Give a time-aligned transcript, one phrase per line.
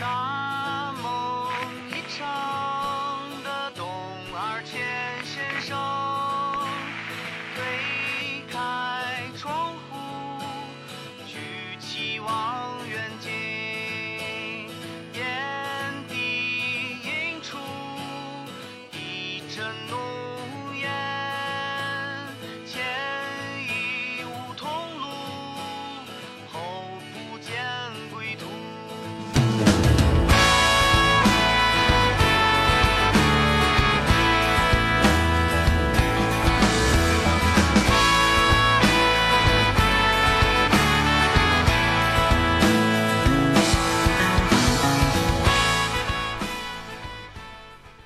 [0.00, 0.39] 大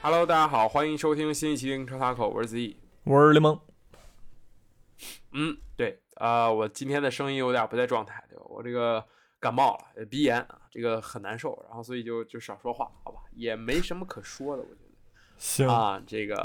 [0.07, 2.77] Hello，大家好，欢迎收听新一期的车塔口，我是子毅。
[3.05, 3.59] 我是雷蒙，
[5.33, 8.45] 嗯，对，啊、我今天的声音有点不在状态，对吧？
[8.51, 9.03] 我这个
[9.41, 13.23] 感冒了，呃鼻炎啊，这个很难受，然后所以就就少说话，好吧？
[13.33, 14.95] 也没什么可说的，我觉得
[15.39, 16.37] 行啊，这个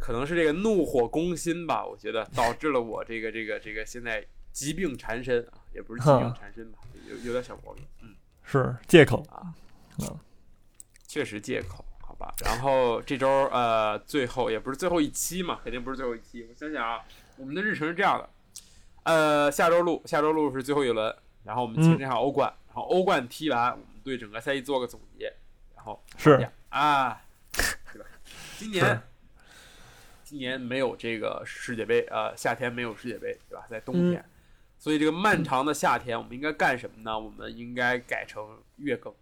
[0.00, 8.16] 可能是这个怒火攻心吧，我觉得导致了我这个这个这个现在疾病缠身啊，也不是疾病缠身吧，有有点小毛病，嗯。
[8.42, 9.54] 是借口啊，
[10.00, 10.18] 嗯，
[11.06, 11.83] 确实借口，好
[12.24, 12.34] 吧。
[12.44, 16.46] 然后这周呃，最后也不是最后一期嘛，肯定不是最后一期。
[16.48, 17.02] 我想想啊，
[17.36, 18.28] 我们的日程是这样的，
[19.02, 25.32] 呃，下周录，下周录是最后一轮，然后我们进这场欧冠，然后欧冠踢完，我们对整个赛季做个总结，
[25.76, 27.22] 然后是呀啊，
[27.92, 28.06] 对吧？
[28.58, 29.02] 今年
[30.24, 33.64] 今年没有这个世界杯，呃，夏天没有世界杯，对吧？
[33.68, 34.24] 在冬天。
[34.76, 37.18] 所以这个漫长的夏天，我们应该干什么呢？
[37.18, 39.14] 我们应该改成月更，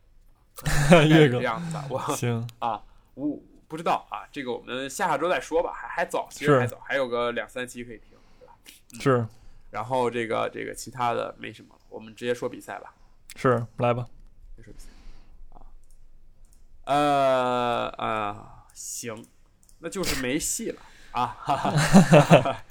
[1.08, 1.84] 月更这样子吧。
[1.88, 2.82] 我行，啊，
[3.14, 8.54] 我不知道啊，这个我们下下周再说吧，还还早，其实还早，还有个两三期可以听，对吧？
[9.00, 9.26] 是。
[9.70, 12.92] 然后这个这个其他的没什么了，我们直接说比赛吧，
[13.36, 14.06] 是，来吧，
[14.62, 14.88] 说比赛
[15.54, 15.64] 啊，
[16.84, 19.24] 呃啊，行，
[19.78, 20.80] 那就是没戏了
[21.12, 22.64] 啊，哈哈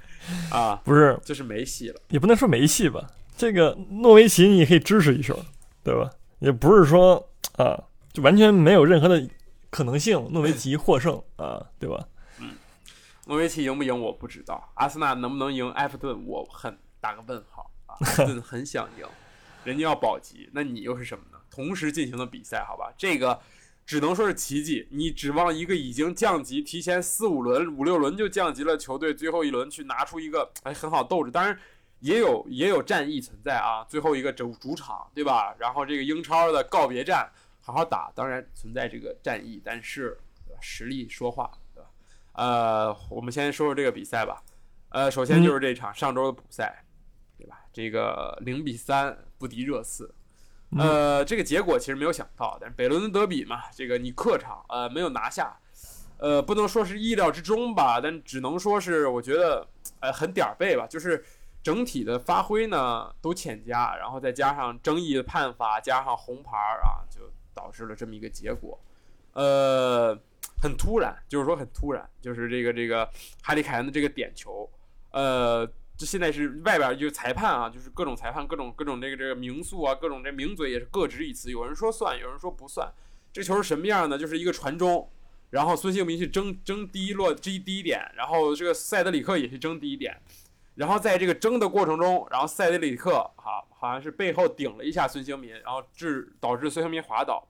[0.51, 5.44] 啊，不是，就是没戏了，也不能说没戏吧，这个诺维奇你可以支持一手，
[5.84, 6.07] 对吧？
[6.38, 9.28] 也不是说啊，就完全没有任何的
[9.71, 12.07] 可能性， 诺维奇获胜啊，对吧？
[12.39, 12.53] 嗯
[13.25, 19.05] 诺维奇赢不赢我不知道，阿森纳能不能赢埃弗顿我很打个问号啊，埃 弗顿很想赢，
[19.63, 21.37] 人家要保级，那你又是什么呢？
[21.49, 23.39] 同时进行的比赛，好吧，这个
[23.85, 24.87] 只能说是奇迹。
[24.91, 31.57] 你指望一个已经降级，提前四五轮、五六轮就降级了球队，最后一轮去拿出一个哎很好斗志，当然。
[31.99, 35.53] 也有也有战役存在啊，最后一个主主场对吧？
[35.59, 40.17] 然后这个英超的告别战好好打，当然存在这个战役，但是
[40.47, 41.89] 对吧实力说话，对吧？
[42.33, 44.41] 呃，我们先说说这个比赛吧。
[44.89, 46.83] 呃，首先就是这场上周的补赛，
[47.38, 47.63] 对吧？
[47.71, 50.13] 这个零比三不敌热刺，
[50.77, 55.57] 呃，这个结果其实没有想到，但是北伦敦德比嘛，这个你客场呃没有拿下，
[56.17, 59.66] 呃，不能说是意料之中吧，但只能说是我觉得
[60.01, 61.23] 呃很点儿背吧，就是
[61.63, 67.21] 整体的发挥呢都欠佳，然后再加上争议的判罚，加上红牌儿啊，就
[67.53, 68.79] 导致了这么一个结果，
[69.34, 70.17] 呃。
[70.59, 73.07] 很突然，就是说很突然，就是这个这个
[73.41, 74.69] 哈利凯恩的这个点球，
[75.12, 75.66] 呃，
[75.97, 82.91] 这现在是外边就裁判啊，就是各种裁判，各种各种这个这个名宿啊，各种这名嘴也是各执一词，有人说算，有人说不算。
[83.34, 84.19] 这球是什么样呢？
[84.19, 85.09] 就是一个传中，
[85.50, 90.16] 然后孙兴民去争争第一落第一第一点，然后这个塞德里克也去争第一点，
[90.75, 97.47] 然后在这个争的过程中，然后塞德里克哈好像是背后顶了一下孙兴民，然后致导致孙兴民滑倒。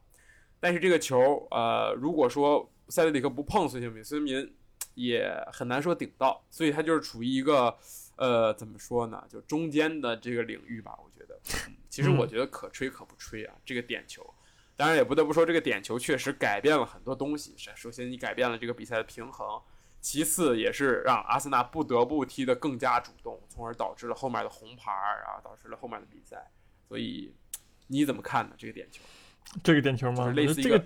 [0.61, 4.55] 但是这个球，呃，如果说塞德里克不碰孙兴民，孙兴民
[4.93, 7.75] 也很难说顶到，所以他就是处于一个
[8.15, 10.97] 呃怎么说呢，就中间的这个领域吧。
[11.03, 11.37] 我觉得，
[11.67, 14.25] 嗯其实我觉得可吹可不吹啊，这个点球。
[14.77, 17.53] 当然也不得不说，这个点球确实改变了很多东西。
[17.57, 19.61] 首首先，你改变了这个比赛的平衡；
[20.01, 26.51] 其次，也是让阿森纳不得不踢得更加主动，从而导致了后面的红牌儿啊，导致了后面的比赛。
[26.87, 27.33] 所以
[27.87, 28.55] 你怎么看呢？
[28.57, 29.01] 这个点球
[29.63, 30.23] 这个点球吗？
[30.23, 30.85] 就是类似一这个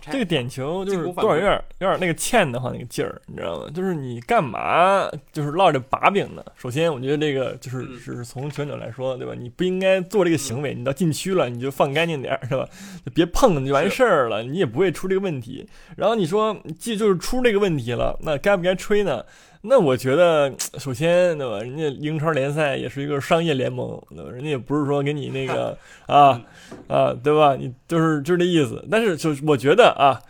[0.00, 3.70] 这个点球就是多少有攻点有点那个欠的话那个劲儿，你知道吗？
[3.72, 6.44] 就是你干嘛就是落着把柄呢？
[6.56, 9.32] 首先，我觉得这个就是嗯是从球员来说，对吧？
[9.38, 12.68] 你不应该做这个行为，你到禁区了你就放干净点儿，是吧？
[13.04, 15.68] 就别碰就完事儿了，你也不会出这个问题。
[15.96, 19.24] 然后你说既就是出这个问题了，那该不该吹呢？
[19.62, 21.60] 那我觉得，首先，对吧？
[21.60, 24.30] 人家英超联赛也是一个商业联盟，对吧？
[24.30, 25.76] 人家也不是说给你那个
[26.06, 26.40] 啊
[26.88, 27.56] 啊，对吧？
[27.56, 28.84] 你就是就是这意思。
[28.90, 30.20] 但是，就我觉得啊，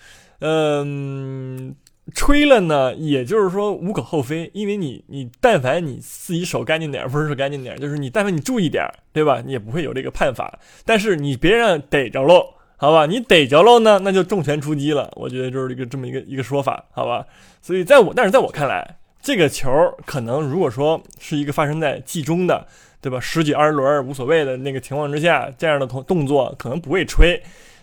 [0.41, 1.75] 嗯，
[2.15, 9.43] 吹了呢，也就是说无可厚非，因为你你但凡你自己手干净点儿，不是手干净点儿，就是你但凡你注意点儿，对吧？
[9.45, 10.59] 你也不会有这个判罚。
[10.85, 13.07] 但是你别让逮着喽，好吧？
[13.07, 15.11] 你逮着喽呢，那就重拳出击了。
[15.17, 17.27] 我觉得就是一个这么一个一个说法，好吧？
[17.61, 18.97] 所以在我，但是在我看来，
[19.27, 19.69] 这个球
[20.07, 22.65] 可能如果说是一个发生在季中的，
[23.01, 23.19] 对吧？
[23.19, 27.43] 十几二十轮无所谓的那个情况之下，这样的同动作可能不会吹。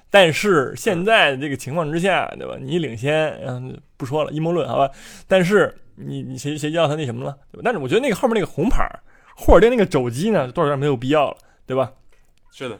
[0.09, 2.55] 但是现在这个情况之下，对吧？
[2.61, 4.89] 你领先，嗯，不说了，阴谋论，好吧？
[5.27, 7.61] 但是你你谁谁叫他那什么了，对吧？
[7.65, 8.89] 但是我觉得那个后面那个红牌，
[9.35, 11.37] 霍尔丁那个肘击呢，多少有点没有必要了，
[11.67, 11.91] 对吧？
[12.51, 12.79] 是的。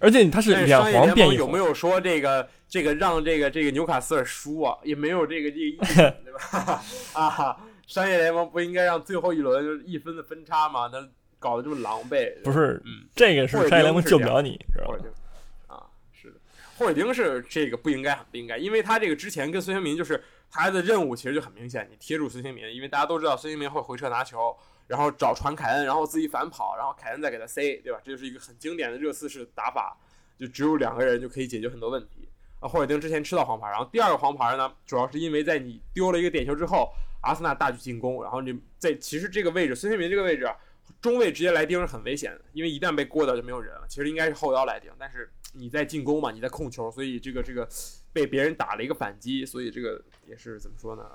[0.00, 4.76] 而且他是两黄变一红，有没有说这个这个让这个这个纽卡斯尔输啊？
[4.82, 5.94] 也没有这个这个意思，
[6.24, 6.82] 对吧？
[7.12, 7.56] 啊，
[7.86, 10.88] 商业联盟不应该让最后一轮就是一分的分差吗？
[10.92, 11.06] 那
[11.38, 14.98] 搞得这么狼狈，不是嗯，这个是商业联盟救不了你，知道吧
[15.68, 16.34] 啊，是的，
[16.76, 24.56] 霍尔丁是这个不应该很不应该，因为他这个之前跟孙兴民就是他的任务其实就很明显，你贴住孙兴民，因为大家都知道孙兴民会回撤拿球，
[24.90, 28.00] 然后找传凯恩，然后自己反跑，然后凯恩再给他塞，对吧？
[28.02, 29.96] 这就是一个很经典的热刺式打法，
[30.36, 32.28] 就只有两个人就可以解决很多问题。
[32.58, 36.92] 啊，霍尔丁之前吃到黄牌，然后第二个黄牌呢，主要是因为在你丢了一个点球之后，
[37.22, 40.52] 阿森纳大举进攻，然后你在其实这个位置，孙兴民这个位置，
[41.00, 43.86] 中卫直接来盯是很危险的，因为一旦被过掉就没有人了。
[43.88, 47.68] 其实应该是后腰来盯，但是你在进攻嘛，你在控球，所以这个这个
[48.12, 51.08] 被别人打了一个反击，所以这个也是怎么说呢，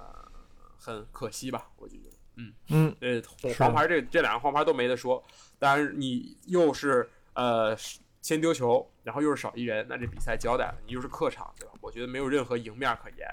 [0.77, 2.14] 很可惜吧，我觉得。
[2.37, 3.21] 嗯嗯，呃，
[3.53, 5.23] 黄牌这这两个黄牌都没得说，
[5.57, 7.75] 当然你又是呃
[8.21, 11.73] 先丢球，然后又是少一人，那这比赛交代了，你又是客场，对吧？
[11.81, 13.27] 我觉得没有任何赢面可言。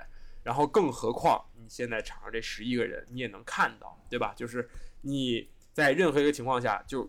[0.44, 4.32] 然后更何况你现在场上这十一个人，你也能看到，对吧？
[4.37, 4.69] 就是
[5.00, 7.08] 你在任何一个情况下就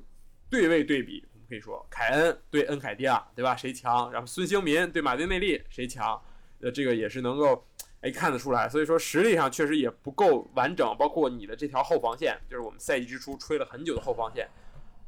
[0.50, 3.56] 对位对比，我们可以说凯恩对恩凯蒂亚，对吧？
[3.56, 4.12] 谁强？
[4.12, 6.22] 然后孙兴民对马丁内利谁强？
[6.62, 7.66] 呃，这个也是能够
[8.04, 8.70] 哎看得出来。
[8.70, 14.48] 所以说实力上确实也不够完整，包括你的这条后防线，就是我们赛季之初吹了很久的后防线，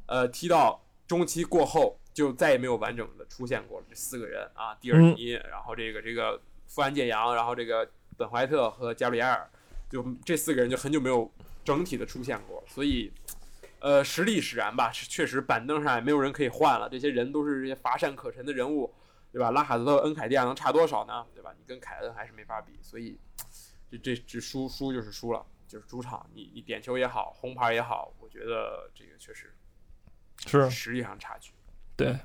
[0.08, 3.86] 呃，踢到中期过后就再也没有完整的出现过了。
[3.88, 7.88] 这四个人啊，蒂尔尼，然后这个这个富安健洋，然后这个
[8.18, 9.48] 本怀特和加里埃尔，
[9.90, 11.32] 就这四个人就很久没有
[11.64, 13.12] 整体的出现过，所以。
[13.82, 18.92] 呃，实力使然吧，是确实板凳上也没有人可以换了，这些人都是这些乏善可陈的人物，
[19.36, 19.52] 对吧？
[19.52, 21.26] 拉卡泽特、恩凯蒂亚能差多少呢？
[21.34, 21.54] 对吧？
[21.60, 23.20] 你跟凯恩还是没法比，所以
[23.92, 29.54] 这这这输输就是输了，就是主场你你点球也好，红牌也好，我觉得这个确实
[30.46, 31.52] 是实力上差距。
[31.98, 32.18] 对。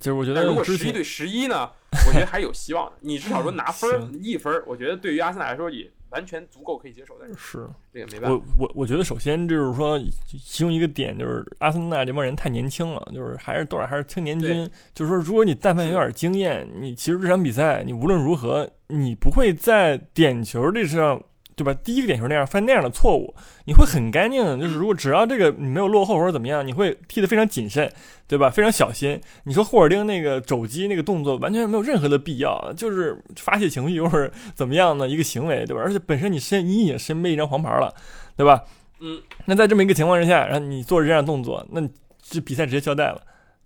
[0.00, 1.70] 就是我觉得如果十一对十一呢，
[2.06, 2.96] 我觉得还有希望的。
[3.02, 8.66] 你至少说拿分 一分，我觉得对于阿森纳来说也完全足够可以接受，但是是这个没办法我。
[8.66, 14.70] 我我觉得首先就是说，其中一个点就是阿森纳这帮人太年轻了，就是还是多少还是青年军。
[14.94, 21.22] 就是说，如果你但凡有点经验，你其实这场比赛你无论如何，你不会在点球这上，
[21.54, 21.74] 对吧？
[21.84, 23.34] 第一个点球那样犯那样的错误，
[23.66, 24.56] 你会很干净的。
[24.58, 27.90] 就是如果只要这个你没有落后或者怎么样，你会踢得非常谨慎，
[28.26, 28.48] 对吧？
[28.48, 29.20] 非常小心。
[29.44, 35.82] 你说霍尔丁那个肘击那个动作完全没有任何的必要，就是发泄情绪或者怎么样的一个行为，对吧？
[35.82, 37.94] 而且本身你身你已经身背一张黄牌了，
[38.36, 38.62] 对吧？
[39.00, 41.82] 嗯，那在这么一个情况之下，然后你做这样的动作，那
[42.22, 43.20] 这比赛直接交代了。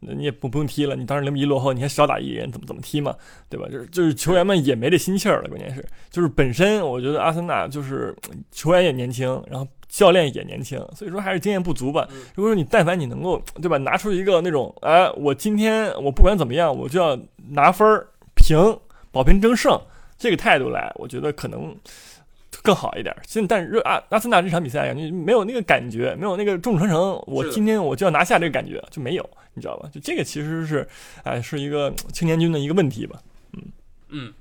[0.07, 3.15] 那你也不不用踢了，你当时零比一落后，你还少打一人，怎么怎么踢嘛，
[3.49, 3.67] 对吧？
[3.69, 8.15] 就是就是球员们也没这心气儿了，关键是就是本身我觉得阿森纳就是
[8.53, 12.19] 球员也年轻，然后教练也年轻，所以说还是经验不足吧嗯。
[12.35, 17.19] 如果说你但凡你能够对吧，拿出一个那种哎，我今天我不管怎么样，我就要
[17.51, 18.57] 拿分儿平
[19.11, 19.81] 保平争胜
[20.19, 21.75] 这个态度来，我觉得可能
[22.63, 23.15] 更好一点。
[23.27, 29.91] 现在但是阿阿森纳这场比赛感觉没有那个感觉，没有那个众成城，我今天我就要拿下这个感觉就没有，你知道吧？
[29.93, 30.87] 就这个其实是
[31.25, 33.21] 哎是一个青年军的一个问题吧。
[33.55, 33.63] 嗯
[34.11, 34.35] 嗯，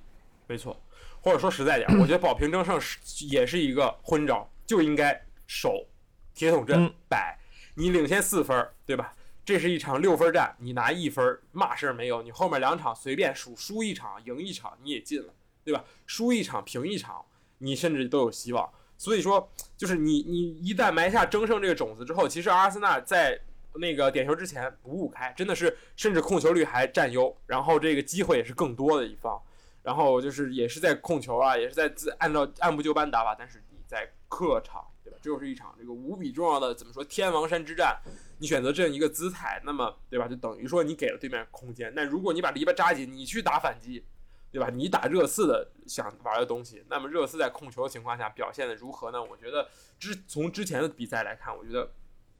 [0.46, 0.80] 没错。
[1.22, 5.88] 或者说实在点，我觉得保平争胜是也是一个昏招，就应该守
[6.36, 7.36] 铁桶阵嗯摆。
[7.74, 9.12] 你领先四分，对吧？
[9.44, 12.22] 这是一场六分战，你拿一分儿嘛事儿没有。
[12.22, 15.84] 你后面两场随便输，输一场赢一场你也进了，对吧？
[16.06, 17.24] 输一场平一场，
[17.60, 18.70] 你甚至都有希望。
[18.98, 23.40] 所以说，就是你你一旦埋下争胜这个种子之后，其实阿森纳在
[23.78, 29.42] 那个点球之前五五开，真的是甚至控球率还占优，然后这个机会也是更多的一方。
[29.84, 35.20] 然后就是也是在控球啊，也是在自按照按部就班打法，但是你在客场，对吧？
[35.22, 37.96] 这又是一场这个无比重要的怎么说天王山之战，
[38.40, 40.28] 你选择这样一个姿态，那么对吧？
[40.28, 41.94] 就等于说你给了对面空间。
[41.96, 44.04] 那如果你把篱笆扎紧，你去打反击，
[44.52, 44.72] 对吧？
[44.74, 49.24] 你打热刺的想玩的东西，那么热刺在控球的情况下表现的如何呢？
[49.24, 51.92] 我觉得之从之前的比赛来看，我觉得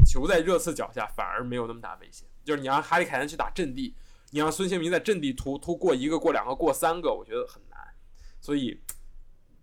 [0.06, 2.28] 球在热刺脚下反而没有那么大危险。
[2.44, 3.96] 就是你让哈利凯恩去打阵地，
[4.30, 7.80] 你让孙兴民在阵地突突过一个、过两个、过三个，我觉得很难。
[8.40, 8.80] 所以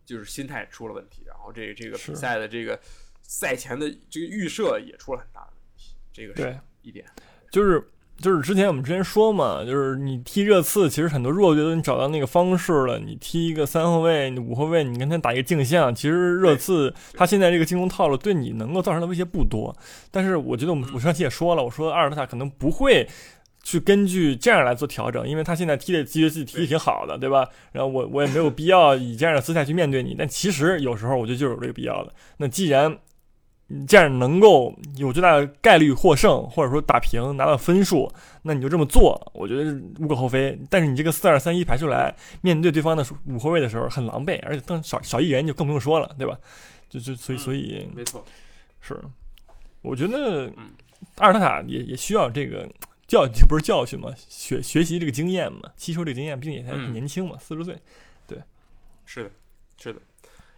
[0.05, 2.79] 就是心态出了问题，然后这个这个比赛的这个
[3.23, 7.07] 赛前的这个预设也出了很大的问题，这个是，一点。
[7.53, 7.89] 就是
[8.23, 13.01] 就是之前我们之前说嘛，就是你踢热刺，其实很多弱队都你找到那个方式了。
[13.01, 19.77] 你踢一个三后卫、你五后卫，你跟他打一个镜像，其实热刺他现在这个进攻套路对你能够造成的威胁不多。
[20.11, 23.09] 但是我觉得我们我上期也说了，我说阿尔特塔可能不会
[23.65, 27.49] 去根据这样来做调整，因为他现在踢的其实自己踢的挺好的，对吧？
[27.73, 30.15] 然后我我也没有必要以这样的姿态去面对你。
[30.17, 32.13] 但其实有时候我觉得就是有这个必要的。
[32.37, 32.97] 那既然
[33.75, 38.13] 你这样能够有最大的概率获胜，或者说打平拿到分数，
[38.43, 40.59] 那你就这么做，我觉得无可厚非。
[40.69, 46.39] 但是你这个四二三一排出来，面对对方的五后卫的时候很狼狈，而且更少少一人就更不用说了，对吧？
[46.91, 48.23] 就就所以所以没错，
[48.83, 49.01] 是，
[49.81, 50.71] 我觉得嗯
[51.17, 52.69] 阿尔特塔也也需要这个
[53.09, 57.75] 教不是教训嘛，学学习这个经验嘛，吸收这个经验，毕竟也才嗯年轻嘛，四十岁。
[58.27, 58.39] 对
[59.07, 59.31] 是的，
[59.79, 60.01] 是的。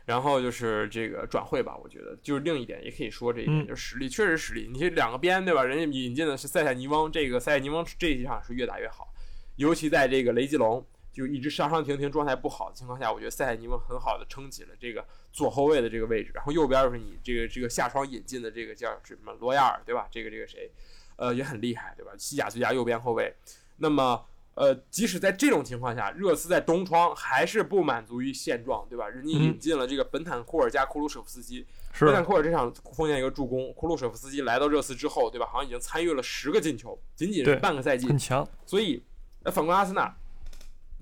[0.06, 4.68] 然后就是这个转会吧，我觉得就是另一点，也可以说这一点，嗯就是实力，确实实力。
[4.70, 5.64] 你这两个边对吧？
[5.64, 9.08] 人家引进的是塞塞尼翁，这个塞塞尼翁这一场是越打越好，
[9.56, 16.32] 尤其在这个雷吉隆就一直伤伤停停、状态不好的情况下，我觉得塞塞尼翁很好的撑起了这个左后卫的这个位置。
[16.34, 20.06] 然后右边就是你这个这个下窗引进的这个叫什么罗亚尔对吧？
[20.11, 20.70] 这个这个谁，
[21.16, 22.12] 呃也很厉害对吧？
[22.18, 23.32] 西甲最佳右边后卫。
[23.78, 29.08] 那么呃，即使在这种情况下，热刺在东窗还是不满足于现状，对吧？
[29.08, 31.66] 人家引进了这个本坦库尔加库鲁舍夫斯基。
[32.00, 35.46] 本坦库尔这场奉献一个助攻，库鲁舍夫斯基来到热刺之后，对吧？
[35.46, 38.06] 好像已经参与了十个进球，仅仅是半个赛季。
[38.06, 39.02] 很强，所以，
[39.44, 40.16] 呃，反观阿森纳，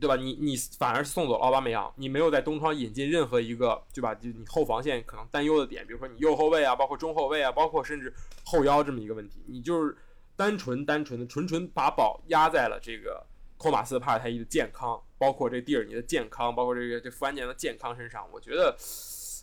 [0.00, 0.16] 对吧？
[0.16, 4.14] 你你反而是送走了奥巴梅扬，你没有在东窗引进任何一个，对吧？
[4.14, 8.12] 就你后防线可能担忧的点，比如说你右后卫啊，包括中后卫啊，包括甚至
[8.44, 9.96] 后腰这么一个问题，你就是
[10.36, 13.24] 单纯单纯的纯纯把宝压在了这个
[13.62, 18.76] 托马斯帕尔泰伊的健康，包括这蒂尔尼的健康，包括这个这福安年的健康身上，我觉得。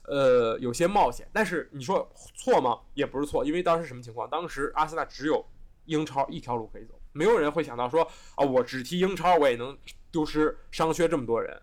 [0.06, 2.80] 呃，有些冒险，但是你说错吗？
[2.96, 4.28] 也不是错，因为当时什么情况？
[4.28, 5.46] 当时阿森纳只有
[5.86, 8.02] 英超一条路可以走，没有人会想到说
[8.36, 9.78] 啊，我只踢英超，我也能
[10.10, 11.62] 丢失伤缺这么多人。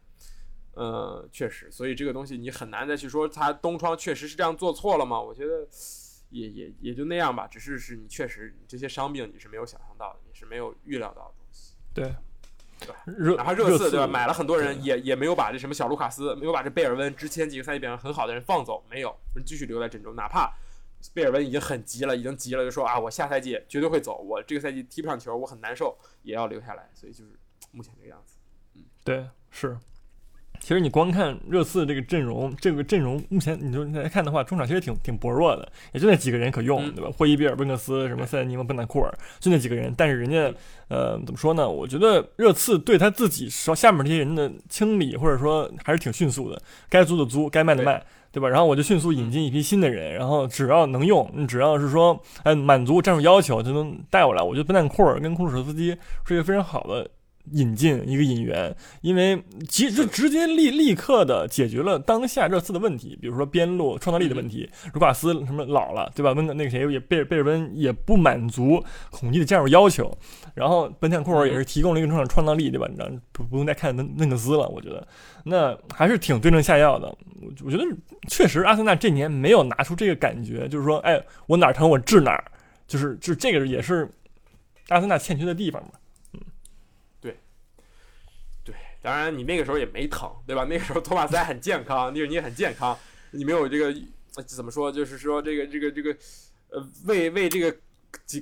[0.74, 5.20] 呃，确实，所以这个东西你很难再去说他东窗确实是这样做错了吗？
[5.20, 5.66] 我觉得
[6.28, 11.74] 也也也就那样吧，只是是你确实这些伤病你是没有想象到的，你是没有预料到的东西。
[11.92, 12.14] 对，
[13.04, 20.14] 热哪怕热刺刺对吧，买了很多人，也也没有把这什么小卢卡斯，没有把这贝尔温之前几个赛季表现很好的人放走，没有，继续留在阵中。
[20.14, 20.52] 哪怕
[21.14, 26.90] 贝尔温已经很急了，已经急了，就说啊，我下赛季绝对会走，我这个赛季踢不上球，我很难受，也要留下来。
[26.94, 27.30] 所以就是
[27.72, 28.36] 目前这个样子。
[28.74, 29.78] 嗯对，是。
[30.66, 37.08] 其实你光看热刺这个阵容，这个阵容目前你就来看的话，中场其实挺挺薄弱的，也就那几个人可用，嗯对吧？
[37.16, 39.94] 霍伊比尔、温克斯、什么塞尼蒙、本坦库尔，就那几个人。
[39.96, 40.52] 但是人家，
[40.88, 41.70] 呃，怎么说呢？
[41.70, 48.48] 我觉得热刺对他自己稍下面这些人的清理，或者说还是挺迅速的，该租的租，该卖的卖，对吧？
[48.48, 54.42] 然后我就迅速引进一批新的人，然后只要能用，你只要是说，哎，满足战术要求就能带过来。
[54.42, 57.08] 我觉得本坦库尔跟库鲁舍夫斯基是一个非常好的。
[57.52, 64.68] 引进一个引援，因为其实直接立立刻的解决了当下热刺的问题，比如说边路创造力的问题。
[64.92, 66.32] 卢卡斯什么老了，对吧？
[66.32, 70.16] 温那个谁也贝尔贝尔温也不满足孔蒂的战术要求，
[70.54, 72.86] 然后本坦库尔也是提供了一个中场创造力，对吧？
[72.88, 75.06] 你知道不不用再看嫩嫩克斯了，我觉得
[75.44, 77.06] 那还是挺对症下药的。
[77.40, 77.84] 我我觉得
[78.28, 82.44] 确实阿森纳这年没有拿出这个感觉，就是说，哎，我哪儿疼我治哪儿，
[82.86, 84.10] 就是就这个也是
[84.88, 85.90] 阿森纳欠缺的地方嘛。
[88.64, 88.74] 对，
[89.06, 90.66] 当然你那个时候也没疼，对吧？
[90.68, 92.98] 那个时候托马斯还很健康，那个你也很健康，
[93.30, 93.94] 你没有这个
[94.44, 94.90] 怎么说？
[94.90, 96.10] 就是说这个这个这个
[96.70, 97.72] 呃，为为这个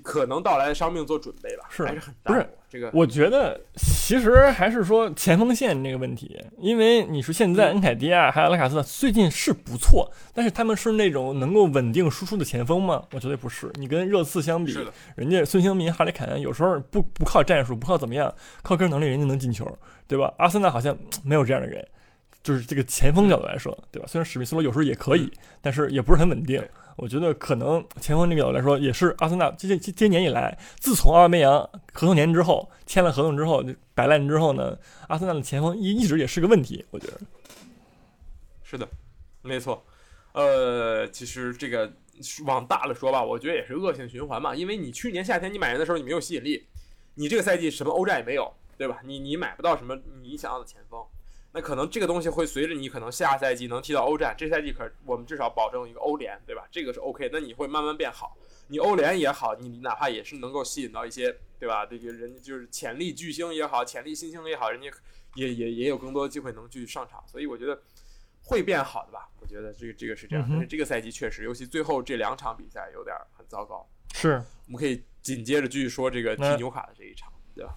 [0.02, 13.04] 可能到来的伤病做准备吧，是还是很不是大这个我觉得其实还是说前锋线这个问题，因为你说现在恩凯迪亚还有拉卡斯最近是不错，但是他们是那种能够稳定输出的前锋吗？
[13.12, 13.70] 我觉得不是。
[13.74, 14.76] 你跟热刺相比
[15.14, 19.66] 人家孙兴民、哈里凯恩有时候不不靠战术，不靠怎么样，靠个人能力，人家能进球，
[20.08, 20.32] 对吧？
[20.38, 21.86] 阿森纳好像没有这样的人，
[22.42, 24.08] 就是这个前锋角度来说，对吧？
[24.08, 26.70] 虽然史密斯罗有时候也可以，但是也不是很稳定对。
[26.96, 31.58] 我觉得可能前锋这个角度来说，也是阿森纳这这这些年以来，自从奥巴梅扬
[31.92, 36.84] 合同年之后签了合同之后摆烂之后呢，阿森纳的前锋一一直也是个问题。
[36.90, 37.20] 我觉得
[38.62, 38.88] 是的，
[39.42, 39.84] 没错。
[40.32, 41.92] 呃，其实这个
[42.44, 46.66] 往大了说吧，我觉得也是恶性循环嘛，因为你去年夏天你买人的时候你没有吸引力，
[47.14, 48.98] 你这个赛季什么欧战也没有，对吧？
[49.04, 51.00] 你你买不到什么你想要的前锋，
[51.54, 56.66] 那可能这个东西会随着你可能下赛季能踢到欧战，这赛季可我们至少保证一个欧联，对吧？
[56.68, 58.36] 这个是 OK，那你会慢慢变好。
[58.66, 61.86] 你欧联也好，你哪怕也是能够吸引到一些，对吧？
[61.86, 64.90] 这个人就是潜力巨星也好，潜力新星也好，人家
[65.36, 67.80] 也也也有更多的机会能去上场，所以我觉得
[68.42, 69.28] 会变好的吧。
[69.40, 73.88] 我觉得这个这个是这样，但是这个赛季确实，尤其最后这两场比赛有点很糟糕。
[74.12, 77.76] 是我们可以紧接着继续说这个踢嗯纽卡的这一场，对吧？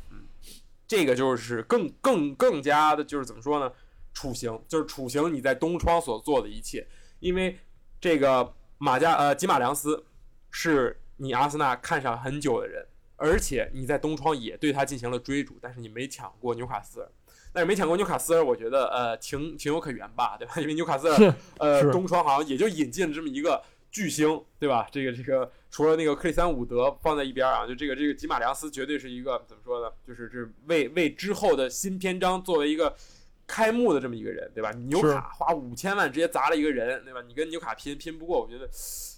[0.87, 3.71] 嗯，这个就是更更更加的，就是怎么说呢？
[4.13, 6.87] 处刑就是处刑你在东窗所做的一切，
[7.19, 7.55] 因为
[8.01, 10.03] 这个马加呃吉马良斯
[10.49, 12.83] 是你阿森纳看上很久的人，
[13.15, 17.11] 而且你在东窗也对他进行了追逐，但是你没抢过纽卡斯尔。
[17.53, 20.53] 但是没抢过纽卡斯尔，我觉得呃情情有可原吧，对吧？
[20.57, 24.87] 因为纽卡斯尔呃东窗好像也就引进了这么一个巨星，对吧？
[24.91, 29.91] 这个这个除了那个克里斯坦伍德放在一边啊，就这个这个吉马良斯绝对是一个怎么说呢？
[30.05, 32.95] 就是这为为之后的新篇章作为一个
[33.47, 34.71] 开幕的这么一个人，对吧？
[34.71, 37.23] 纽卡花五千万直接砸了一个人，对吧？
[37.27, 38.69] 你跟纽卡拼拼不过，我觉得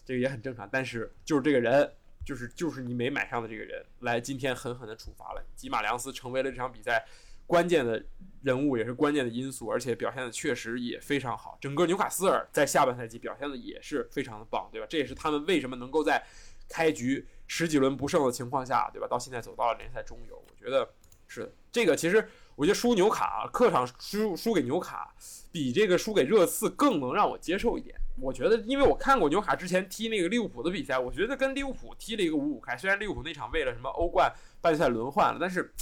[0.06, 0.70] 这个也很正常。
[0.72, 1.92] 但是就是这个人，
[2.26, 7.04] 就是就是你没买上的这个人，来今天狠狠的处罚了吉马良斯，成为了这场比赛
[7.50, 8.06] 关键的
[8.44, 11.58] 人物，也是关键的因素，而且表现的确实也非常好。
[11.60, 14.86] 整个纽卡斯尔在下半赛季表现的也是非常的棒，对吧？
[14.88, 16.24] 这也是他们为什么能够在
[16.70, 19.08] 开局十几轮不胜的情况下，对吧？
[19.08, 20.88] 到现在走到了联赛中游，我觉得
[21.27, 21.51] 是。
[21.72, 25.12] 这个其实我觉得输纽卡，客场输输给纽卡，
[25.51, 27.96] 比这个输给热刺更能让我接受一点。
[28.22, 32.77] 我觉得，因为我看过纽卡之前踢那个利物浦的比赛，我觉得跟利物浦踢了一个五五开。
[32.77, 35.74] 虽然利物浦那场为了什么欧冠半决赛轮换了，但是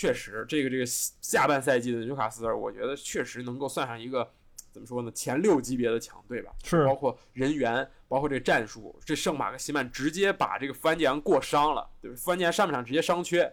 [0.00, 4.26] 确实这个这个下半赛季的纽卡斯尔，我觉得确实能够算上一个
[4.72, 6.50] 怎么说呢，前六级别的强队吧。
[6.64, 12.16] 是包括人员，包括这个战术，这圣马克西曼直接把这个富安健洋过伤了，对吧？
[12.16, 13.52] 富安健洋上半场直接伤缺，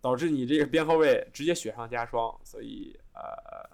[0.00, 3.70] 导致你这个边后卫直接雪上加霜，所以呃，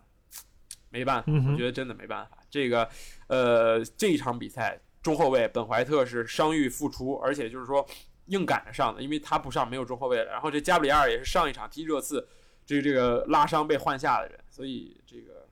[0.90, 2.36] 没办法，我觉得真的没办法。
[2.50, 2.86] 这个
[3.28, 7.88] 呃，这一场比赛中后卫本怀特是伤愈复出，而且就是说
[8.26, 10.30] 硬赶着上的，因为他不上没有中后卫了。
[10.30, 12.26] 然后这加布里埃尔也是上一场踢热刺，
[12.64, 15.46] 这个这个拉伤被换下的人，所以这个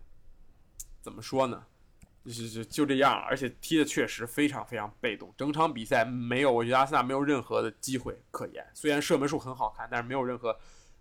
[1.01, 1.67] 怎么说呢？
[2.23, 8.65] 就是就就这样了，而且踢的确实非常非常被动，整场比赛没有，我觉得阿森纳没有任何的机会可言。
[8.75, 10.55] 虽然射门数很好看，但是没有任何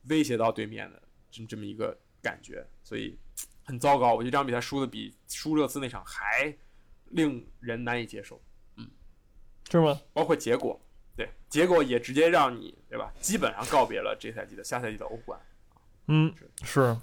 [0.07, 3.19] 威胁到对面的这这么一个感觉，所以
[3.65, 4.15] 很糟糕。
[4.15, 6.55] 我觉得这场比赛输的比输热刺那场还
[7.07, 8.41] 令人难以接受，
[8.77, 8.89] 嗯
[9.69, 9.99] 是吗？
[10.13, 10.81] 包括结果，
[11.19, 15.37] 对结果也直接让你对吧，基本上告别了这赛季的下赛季的欧冠。
[16.07, 16.95] 嗯，是。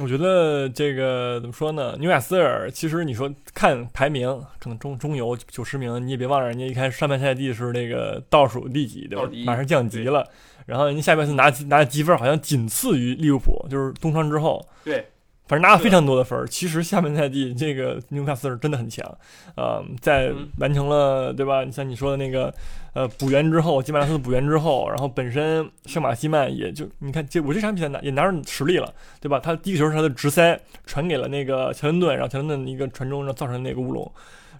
[0.00, 1.94] 我觉得这个怎么说呢？
[2.00, 4.26] 纽卡斯尔其实你说看排名，
[4.58, 10.26] 可能中中游九十名，你也别忘了人家一开始上半赛季是那个倒数第几，对吧马上降级了，
[10.64, 15.06] 然后人家下半次拿拿的积分好像仅次于利物浦，就是东窗之后，对，
[15.52, 16.48] 反正拿了非常多的分儿。
[16.48, 19.06] 其实下半赛季这个纽卡斯尔真的很强，
[19.54, 21.62] 呃，在嗯完成了对吧？
[21.62, 22.50] 你像你说的那个
[22.94, 29.38] 呃补员之后，基马拉斯补员之后，然后本身圣马西曼也就你看这我这场比赛拿也拿出实力了，对吧？
[29.38, 34.10] 他第一个球是他的直塞传给了那个乔恩顿，然后乔恩顿一个传中，然后造成那个乌龙，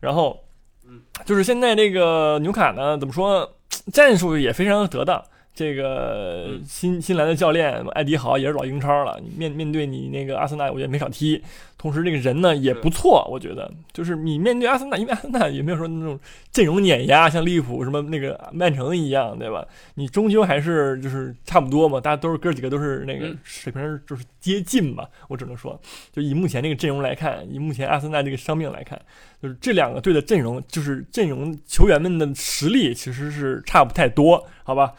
[0.01, 0.39] 然后
[0.87, 3.51] 嗯就是现在这个纽卡呢，怎么说
[3.91, 5.25] 战术也非常得当。
[5.55, 11.43] 这个嗯新新来的教练艾迪豪也是老英超了，面面对你那个阿森纳，我觉得没少踢。
[11.77, 16.19] 同时这个人呢也不错，我觉得就是你面对阿森纳，因为阿森纳也没有说那种
[16.53, 19.67] 阵容碾压，像利物浦什么那个曼城一样，对吧？
[19.97, 25.79] 你终究还是就是差不多嘛，大家都是哥几个都是那个嗯水平就是接近嘛，我只能说，
[26.13, 28.97] 就以目前这个阵容来看，以目前阿森纳这个伤病来看，
[29.43, 34.95] 就是这两个队的阵容，就是阵容球员们的实力其实是差不太多，好吧？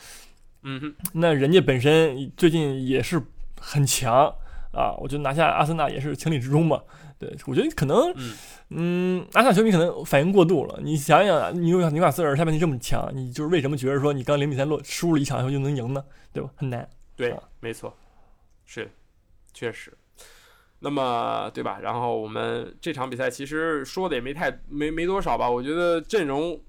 [0.63, 3.21] 嗯哼，那人家本身最近也是
[3.59, 4.33] 很强
[4.73, 6.81] 啊，我觉得拿下阿森纳也是情理之中嘛。
[7.19, 8.33] 对，我觉得可能，嗯
[8.69, 10.79] 嗯，阿森纳球迷可能反应过度了。
[10.81, 16.03] 你想想啊，纽纽卡斯尔下半季这么强，你就是为什么觉得说你刚零比三落输了一场以后就能赢呢？
[16.33, 16.49] 对吧？
[16.55, 16.89] 很难。
[17.15, 17.95] 对啊，没错，
[18.65, 18.89] 是，
[19.53, 19.93] 确实。
[20.79, 21.79] 那么，对吧？
[21.81, 25.49] 然后我们这场比赛其实说的也没太没没多少吧。
[25.49, 26.59] 我觉得阵容，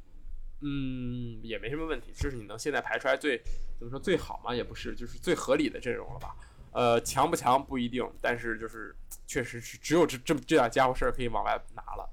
[0.67, 3.37] 嗯，也没什么问题，就是你能现在排出来最
[3.79, 6.35] 怎么说最好嘛，也不是，就是最合理的阵容了吧。
[6.73, 8.97] 呃，强不强不一定，但是就是
[9.27, 12.09] 确实是只有这这这点家伙事儿可以往外拿了。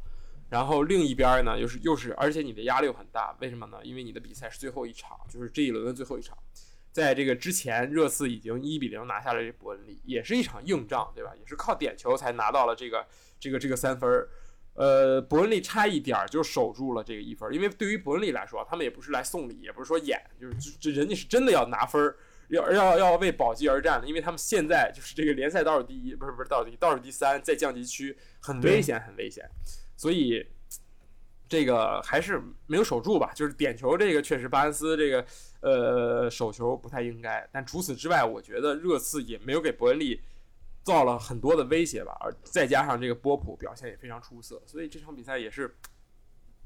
[0.50, 3.80] 然后另一边呢，又是又是，而且你的压力又很大，为什么呢？
[3.84, 6.38] 因为你的比赛是最后一场，就是这一轮的最后一场。
[6.92, 11.32] 在这个之前，热刺已经一比零拿下了这伯恩利，也是一场硬仗，对吧？
[11.40, 13.08] 也是靠点球才拿到了这个
[13.40, 14.28] 这个这个三分儿。
[14.74, 22.16] 呃，伯恩利差一点儿就守住了这个一分儿，因为对于伯恩利来说，他们也不是来送礼，也不是说演，就是这人家是真的要拿分儿，
[22.50, 29.50] 要要要为保级而战的，因为他们现在就是这个联赛倒数第一，不是不是倒数第一，倒数第三，在降级区，很危险，很危险，
[29.96, 30.46] 所以。
[31.50, 35.26] 这个还是没有守住吧，就是点球这个确实巴恩斯这个
[35.60, 40.22] 呃手球不太应该，但除此之外，我觉得热刺也没有给伯恩利
[40.84, 45.76] 造了很多的威胁吧，而再加上这个波普表现也非常出色，所以这场比赛也是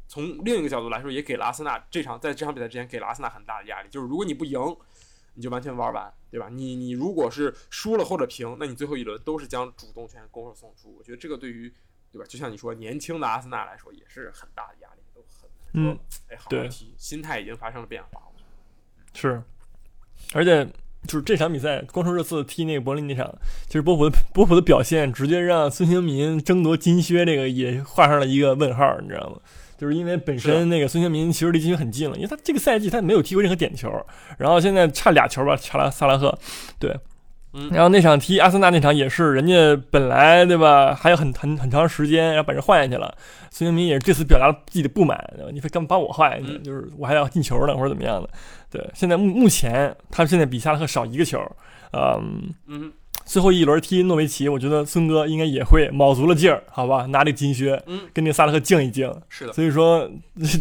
[0.08, 4.60] 从另一个角度来说，也给了阿森纳这场在这场比赛之前给了阿森纳很大的压力，就是如果你不赢，
[5.34, 6.47] 你就完全玩完，对吧？
[6.49, 10.95] 你你如果是输了或者平，那你最后一轮都是将主动权拱手送出。
[10.95, 11.73] 我觉得这个对于
[12.10, 12.25] 对吧？
[12.25, 15.99] 就像你说，年轻的阿森纳来说也是很大的压力，都很难说嗯，
[16.30, 18.21] 哎，好好对踢，心态已经发生了变化。
[19.13, 19.43] 是，
[20.34, 20.65] 而且
[21.06, 23.34] 就是这场比赛，光说热刺踢那个柏林那场，
[23.68, 29.38] 其实波普的波普的表现，直接让孙兴民争夺金靴这个也画上了一个问号，你知道吗？
[29.78, 33.91] 就是因为本身那个孙兴民其实离金靴很近了，因为他这个赛季他没有踢过任何点球，
[34.38, 36.38] 然后现在差俩球吧，查拉萨拉赫，
[36.80, 36.96] 对，
[37.56, 43.15] 嗯然后那场踢阿森纳那场也是，人家本来对吧，还有很很很长时间，然后把人换下去了。
[43.50, 45.50] 孙兴民也是这次表达了自己的不满，对吧？
[45.54, 46.54] 你非干嘛把我换下去？
[46.54, 48.30] 嗯就是我还要进球呢，或者怎么样的？
[48.70, 51.39] 对，现在目目前他现在比萨拉赫少一个球，
[51.94, 52.91] 嗯，嗯
[53.24, 59.12] 最后一轮踢诺维奇，我觉得孙哥应该也会卯足了劲儿，好吧，拿这个金靴嗯，跟那个萨拉赫竞一竞。
[59.30, 60.10] 是的，所以说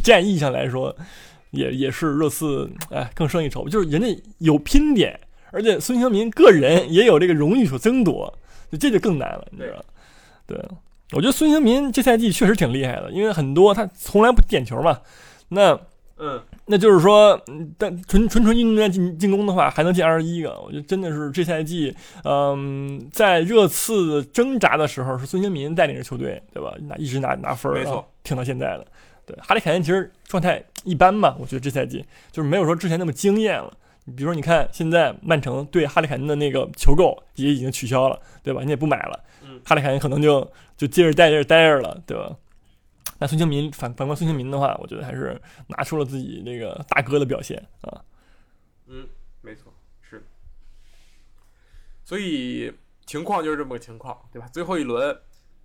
[0.03, 0.95] 战役上来说，
[1.51, 4.07] 也也是热刺哎更胜一筹，就是人家
[4.39, 5.19] 有拼点，
[5.55, 8.33] 而且孙兴民个人也有这个荣誉所争夺，
[8.71, 9.85] 就这就更难了，你知道吗？
[10.47, 10.59] 对，
[11.13, 15.01] 我觉得孙兴民这赛季确实挺厉害的，因为很多他从来不点球嘛，
[15.49, 15.79] 那
[16.17, 26.73] 嗯，那就是说，嗯但纯纯纯运动员进进攻的话，还能进二十一个，我觉得真的是这赛季，嗯，在热刺挣扎的时候，是孙兴民带领着球队，对吧？
[26.83, 28.87] 拿一直拿拿分儿，没错挺到现在的。
[29.27, 33.73] 对，哈利凯恩其实状态一般吧，我觉得这赛季就是没有说之前那么惊艳了。
[34.05, 38.63] 你比如说，你看现在曼城对哈利凯恩的那个求购也已经取消了，对吧？
[38.63, 42.37] 你也不买了，嗯哈利凯恩可能就就接着待着待着了，对吧？
[43.19, 48.05] 那孙兴民反反观孙兴民的话，我觉得还是拿出了自己那个大哥的表现啊。
[48.87, 49.09] 嗯，
[49.41, 50.23] 没错，是。
[52.05, 52.75] 所以
[53.07, 54.49] 情况就是这么个情况，对吧？
[54.49, 55.17] 最后一轮，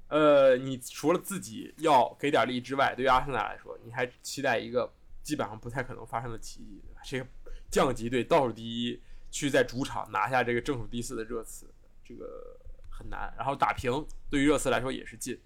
[0.08, 4.90] 呃，你除了自己要给点力之外，对于阿森纳来说，你还期待一个
[5.24, 7.02] 基本上不太可能发生的奇迹，对吧？
[7.04, 7.26] 这个
[7.70, 9.02] 降级队倒数第一，
[9.32, 11.68] 去在主场拿下这个正数第四的热刺，
[12.04, 12.58] 这个
[12.90, 13.34] 很难。
[13.38, 15.40] 然后打平对于热刺来说也是进，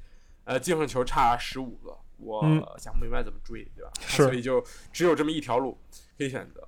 [0.46, 3.92] 呃，净胜球差十五个，我嗯想不明白怎么追，对吧？
[4.00, 5.78] 所以就只有这么一条路
[6.18, 6.68] 可以选择。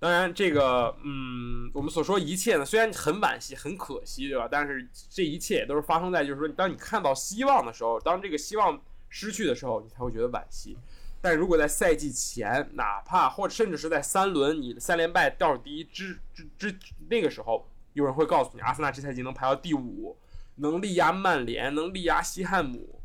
[0.00, 4.46] 当然，这个嗯，我们所说一切呢，虽然很惋惜、很可惜，对吧？
[4.50, 10.76] 但是这一切也都是发生在就是说，当你看到希望的时候，当这个希望失去的时候，你才会觉得惋惜。
[11.24, 20.18] 但如果在赛季前，哪怕或甚至是在三轮你三连败倒数第一之之之那个时候，有人会告诉你，阿森纳这赛季能排到第五，
[20.56, 23.00] 能力压曼联，能力压西汉姆。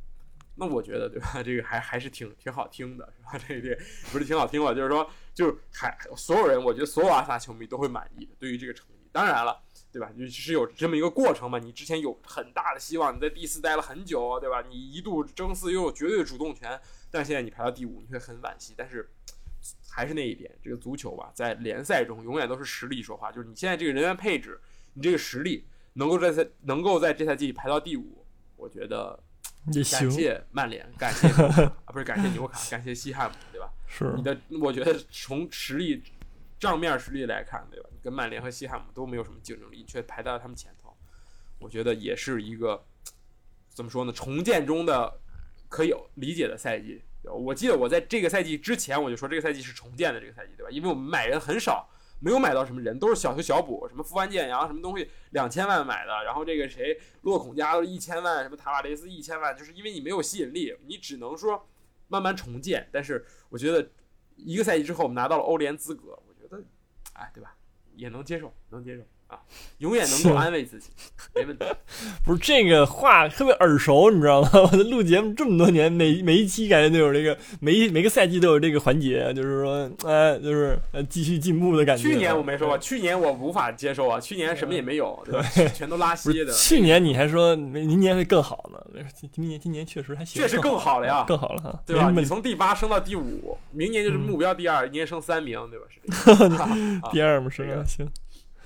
[0.55, 1.41] 那我觉得，对吧？
[1.41, 3.41] 这个还还是挺挺好听的，是吧？
[3.47, 4.73] 这个这个不是挺好听吧？
[4.73, 9.07] 就是说，就是还所有人，我觉得所有阿森纳球迷都会满意的，对于这个成绩。
[9.13, 9.57] 当然了，
[9.91, 10.09] 对吧？
[10.17, 11.57] 就是有这么一个过程嘛。
[11.57, 14.63] 你之前有很大的希望，你在第四待了很久，对吧？
[14.69, 18.73] 你一度争四拥有绝对的主动权，但现在你排到第五，你会很惋惜。
[18.77, 19.09] 但是
[19.89, 23.31] 还是那一点，这个足球吧，在联赛中永远都是实力说话。
[23.31, 24.59] 就是你现在这个人员配置，
[24.93, 28.25] 你这个实力能够在赛能够在这赛季排到第五，
[28.55, 29.19] 我觉得
[29.65, 31.27] 感，谢曼联，感谢
[31.85, 33.69] 啊，不是感谢纽卡，感谢西汉姆，对吧？
[33.87, 36.03] 是你的，我觉得从实力
[36.59, 37.89] 账面实力来看，对吧？
[38.01, 40.95] 跟曼联和西汉姆都没有什么竞争力，却排在了他们前头，
[41.59, 42.85] 我觉得也是一个
[43.69, 44.11] 怎么说呢？
[44.11, 45.19] 重建中的
[45.69, 47.01] 可以理解的赛季。
[47.23, 50.69] 我记得我在这个赛季之前，我就说这个赛季是重建的这个赛季，对吧？
[50.71, 51.87] 因为我们买人很少，
[52.19, 61.67] 没有买到什么人，都是小修小补，什么富安健洋什么东西两千万买的，然后这个谁洛孔加都一千万，什么塔瓦雷斯一千万，就是因为你没有吸引力，你只能说
[62.07, 62.87] 慢慢重建。
[62.91, 63.91] 但是我觉得
[64.37, 66.17] 一个赛季之后，我们拿到了欧联资格，
[67.19, 67.55] 哎，对吧？
[67.95, 69.39] 也能接受，能接受啊，
[69.77, 70.89] 永远能够安慰自己，
[71.35, 71.63] 没问题。
[72.25, 74.49] 不是这个话特别耳熟，你知道吗？
[74.71, 82.09] 我录节目这么多年，每每一期感觉都有这个，每一每个赛季都有这个环节，就是说，哎，就是呃继续进步的感觉。
[82.09, 85.43] 去年我没说吧，去年我无法接受啊，去年什么也没有，对吧？
[85.73, 88.79] 全都拉稀的，去年你还说明明年会更好呢，
[89.15, 92.09] 今今年今年确实还行，确实更好了呀更好了哈，对吧？
[92.09, 95.85] 你从第八升到第五，明年就是嗯目标第二，一年升三名，对吧？
[97.13, 97.69] 第二嘛是吧？
[97.69, 98.09] 这个行，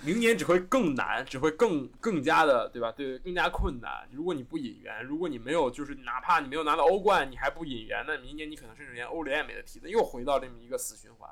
[0.05, 2.91] 明年只会更难，只会更更加的，对吧？
[2.91, 4.07] 对，更加困难。
[4.11, 11.29] 如果你不引援，如果你没有，就是哪怕你没有拿到欧冠，你还不引援，那明年你可能甚至连欧联也没得踢，那又回到这么一个死循环。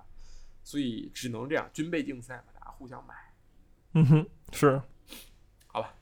[0.63, 3.13] 所以只能这样，军备竞赛嘛，大家互相买。
[3.93, 4.81] 嗯哼，是，
[5.67, 5.93] 好吧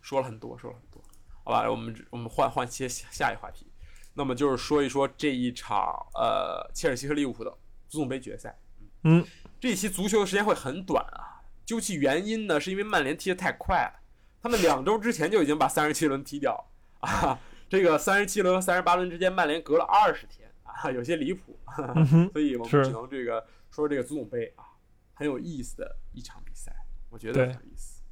[0.00, 1.02] 说了很多，说了很多，
[1.42, 3.66] 好吧，我们我们换换些下下一话题，
[4.12, 5.78] 那么就是说一说这一场
[6.14, 7.50] 呃切尔西和利物浦的
[7.88, 8.56] 足总杯决赛。
[9.02, 9.26] 嗯，
[9.58, 11.33] 这一期足球的时间会很短啊，
[11.64, 14.00] 究其原因呢，是因为曼联踢得太快了，
[14.42, 16.70] 他们两周之前就已经把三十七轮踢掉。
[17.00, 21.58] 啊，这个三十七轮和三十八轮之间，曼联隔了二十天啊，啊，有些离谱，
[21.94, 24.64] 嗯，所以我们只能这个说这个足总杯啊，
[25.12, 26.74] 很有意思的一场比赛，
[27.10, 28.02] 我觉得很有意思。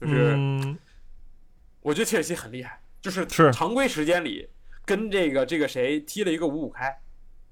[0.00, 0.78] 就是嗯，
[1.80, 3.52] 我觉得切尔西很厉害，就是是。
[3.52, 4.48] 常规时间里
[4.84, 6.98] 跟这个这个谁踢了一个五五开，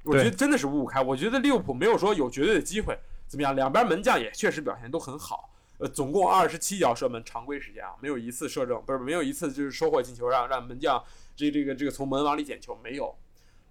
[0.05, 1.03] 我觉得真的是五五开。
[1.03, 2.99] 我觉得利物浦没有说有绝对的机会，
[3.35, 3.55] 怎么样？
[3.57, 5.51] 两边门将也确实表现都很好。
[5.79, 11.03] 呃，总共二十七脚射门，常规时间啊，没有一次射正，不是没有一次就是收获进球，让让门将
[11.35, 13.13] 这这个这个从门往里捡球没有。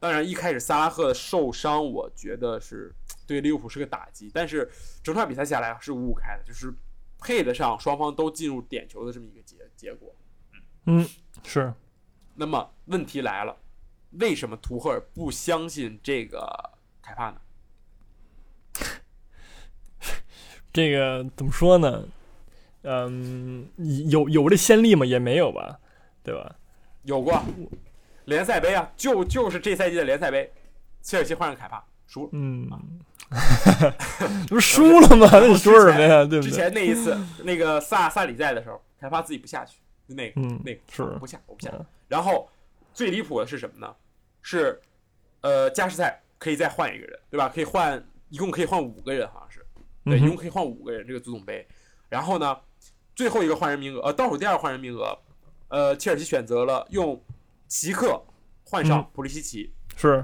[0.02, 2.94] 当然，一开始萨拉赫的受伤，我觉得是
[3.26, 4.70] 对利物浦是个打击，但是
[5.02, 6.74] 整场比赛下来是五五开的，就是
[7.20, 10.14] 配得上双方都进入点球的这么一个结结果。
[10.88, 11.08] 嗯，
[11.46, 11.74] 是，
[12.36, 13.56] 那么问题来了，
[14.20, 16.46] 为什么图赫尔不相信这个
[17.02, 17.40] 凯帕呢？
[20.74, 22.04] 这个怎么说呢？
[22.82, 23.66] 嗯，
[24.10, 25.06] 有有这先例吗？
[25.06, 25.80] 也没有吧，
[26.24, 26.56] 对吧？
[27.04, 27.42] 有过
[28.26, 30.52] 联赛杯啊，就就是这赛季的联赛杯，
[31.02, 32.30] 切尔西换上凯帕输了。
[32.34, 32.68] 嗯，
[34.50, 35.30] 不是输了吗？
[35.32, 36.26] 那你说什么呀？
[36.26, 36.52] 对不之？
[36.52, 41.86] 前那一次，那个萨萨里在的时候，凯帕自己不下去，就那个、嗯那个是我不下，我不下嗯。
[42.08, 42.50] 然后
[42.94, 43.94] 最离谱的是什么呢？
[44.42, 44.82] 是
[45.42, 47.48] 呃加时赛可以再换一个人，对吧？
[47.48, 49.53] 可以换，一共可以换五个人，好像是。
[50.06, 51.68] 对，一共可以换五个人这个足总杯。
[52.10, 52.56] 然后呢，
[53.16, 55.18] 最后一个换人名额，呃，倒数第二个换人名额，
[55.70, 57.20] 呃，切尔西选择了用
[57.68, 58.24] 奇克
[58.64, 60.24] 换上嗯普利西奇，是，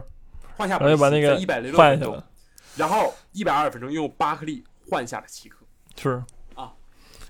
[0.55, 2.23] 换下普利西奇，把那个一百零六分钟
[2.75, 5.65] 然后一百二十分钟用巴克利换下了奇克，
[5.95, 6.71] 是啊，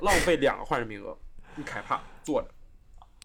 [0.01, 1.17] 浪费两个换人名额，
[1.55, 2.47] 你凯帕坐着。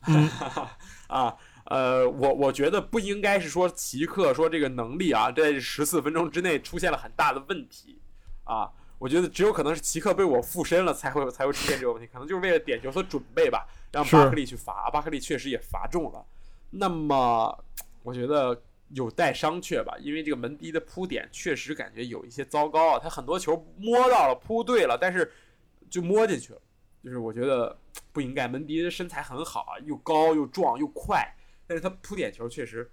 [0.06, 0.28] 嗯
[1.08, 1.34] 啊，
[1.64, 7.98] 呃，我我觉得不应该是说奇克说这个能力啊，在十四分钟之内出现了很大的问题
[8.44, 8.70] 啊。
[9.04, 16.24] 我觉得只有可能是奇克被我附身了，才会才会出现这个问题，可能就是为了点球所准备吧，让巴克利去罚，巴克利确实也罚中了。
[16.70, 17.54] 那么
[18.02, 18.58] 我觉得
[18.94, 25.30] 有待商榷吧，因为这个门迪的扑点确实感觉有一些糟糕啊，他很多球摸到了扑对了，但是
[25.90, 26.60] 就摸进去了，
[27.04, 27.78] 就是我觉得
[28.10, 28.48] 不应该。
[28.48, 31.30] 门迪的身材很好啊，又高又壮又快，
[31.66, 32.90] 但是他扑点球确实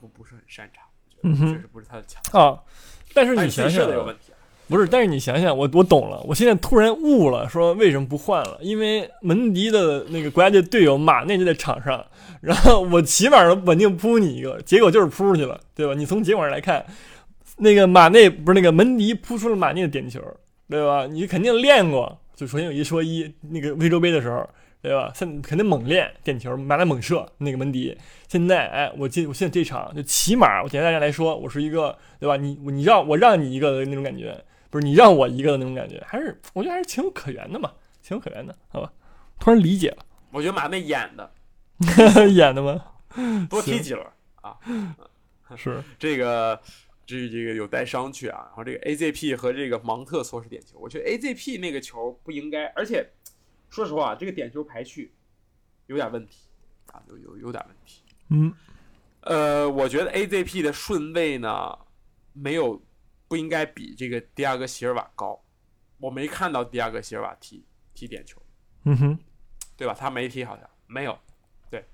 [0.00, 0.86] 不不是很擅长，
[1.20, 2.40] 我觉嗯哼得确实不是他的强项。
[2.40, 2.64] 啊。
[3.12, 4.29] 但是你想想有问题啊，
[4.70, 8.56] 不是，但是你想想，我我懂了，我现在突然悟了，说为什么不换了？
[8.62, 12.06] 因为门迪的那个国家队队友马内就在场上，
[12.40, 15.94] 然后我起码能稳定扑你一个，结果就是扑出去了，对吧？
[15.94, 16.86] 你从结果上来看，
[17.56, 20.20] 那个马内不是那个门迪扑出了马内的点球，
[20.68, 21.04] 对吧？
[21.10, 24.48] 你肯定练过，就首先有一说一，那个非洲杯的时候，
[24.80, 25.10] 对吧？
[25.16, 27.98] 现肯定猛练点球，马来猛射那个门迪。
[28.28, 32.36] 现在，哎，我进我现在这场就起码，我简单来说，我是一个，对吧？
[32.36, 34.36] 你你让我让你一个的那种感觉，
[34.70, 38.92] 不是你让我一个的那种感觉，还是我觉得还是情有可原的嘛，情有可原的，好吧？
[39.38, 41.30] 突然理解了我觉得马内演的
[42.16, 42.84] 了， 演的吗？
[43.50, 44.06] 多踢几轮
[44.40, 44.56] 啊，
[45.56, 46.60] 是， 这个。
[47.06, 53.04] 这这个有待商榷啊，然后这个 AZP 和这个芒特错失点球，我觉得 AZP 那个球不应该，而且
[53.68, 55.12] 说实话，这个点球排序
[55.88, 56.46] 有点问题
[56.92, 58.04] 啊，有有有点问题。
[58.28, 58.54] 嗯，
[59.22, 61.76] 呃，我觉得 AZP 的顺位呢，
[62.32, 62.80] 没有
[63.30, 65.40] 不应该比这个迪亚哥席尔瓦高。
[65.98, 67.64] 我没看到迪亚哥席尔瓦踢
[67.94, 68.42] 踢点球，
[68.84, 69.18] 嗯哼，
[69.76, 69.94] 对吧？
[69.96, 71.16] 他没踢，好像没有。
[71.70, 71.84] 对，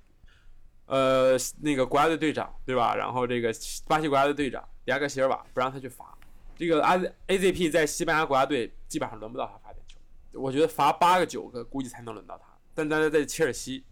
[0.87, 2.95] 呃，那个国家队队长，对吧？
[2.97, 3.53] 然后这个
[3.87, 6.17] 巴西国家队队长迪亚哥席尔瓦不让他去罚。
[6.57, 9.99] 这个 A AZP 在西班牙国家队基本上轮不到他罚点球，
[10.41, 12.47] 我觉得罚八个九个估计才能轮到他。
[12.73, 13.85] 但但是在切尔西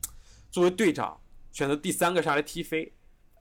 [0.51, 1.21] 作为队长
[1.53, 2.91] 选择第三个上来踢飞，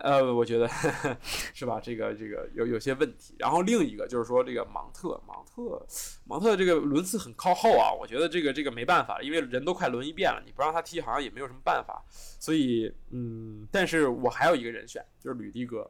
[0.04, 0.68] 呃，我觉得
[1.56, 1.80] 是吧？
[1.82, 3.34] 这个这个有有些问题。
[3.39, 5.82] 然后另一个就是说，这个芒特，芒特，
[6.26, 12.04] 芒特这个轮次很靠后啊，我觉得这个这个没办法，因为人都快轮一遍了，你不让他踢好像也没有什么办法。
[12.10, 15.89] 所以，嗯，但是我还有一个人选，就是吕迪格。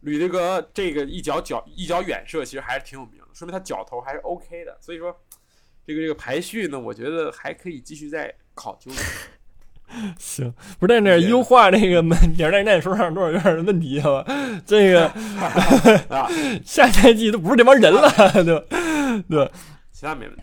[0.00, 4.78] 吕迪格这个一脚脚一脚远射，其实还是挺有名的，说明他脚头还是 OK 的。
[4.80, 5.14] 所以说，
[5.86, 8.90] 这个这个排序呢，我觉得还可以继续再考究。
[10.18, 14.32] 行，不是但是优化这个门点儿带手上多少有点问题，好吧？
[14.66, 15.06] 这个
[16.08, 16.28] 啊，
[16.64, 18.10] 下赛季都不是这帮人了，
[18.44, 18.64] 对吧？
[19.28, 19.50] 对？
[19.92, 20.42] 其他没问题。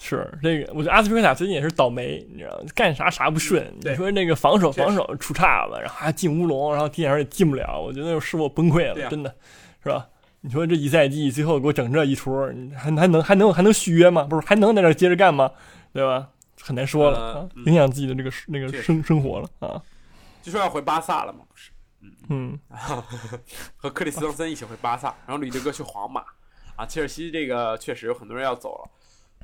[0.00, 2.64] 是这个，我觉得阿斯皮克塔最近也是倒霉，你知道吗？
[2.74, 3.66] 干啥啥不顺。
[3.80, 9.34] 你说那个防守防守出岔子，然后还进乌龙，然后踢点儿也进不了，我觉得是我崩溃了，啊真的，
[9.82, 10.06] 是吧？
[10.42, 14.22] 你说这一赛季最后给我整这一出，你还还能还能还能续约吗？
[14.30, 15.50] 不是还能在这接着干吗？
[15.92, 16.28] 对吧？
[16.60, 17.64] 很难说了、呃啊，嗯。
[17.66, 19.82] 影响自己的这个那个生生活了啊。
[20.42, 21.70] 就说要回巴萨了嘛，不是？
[22.30, 22.58] 嗯，
[23.76, 26.24] 和克里斯滕森一起回巴萨，然后吕迪哥去皇马，
[26.76, 28.90] 啊，切尔西这个确实有很多人要走了，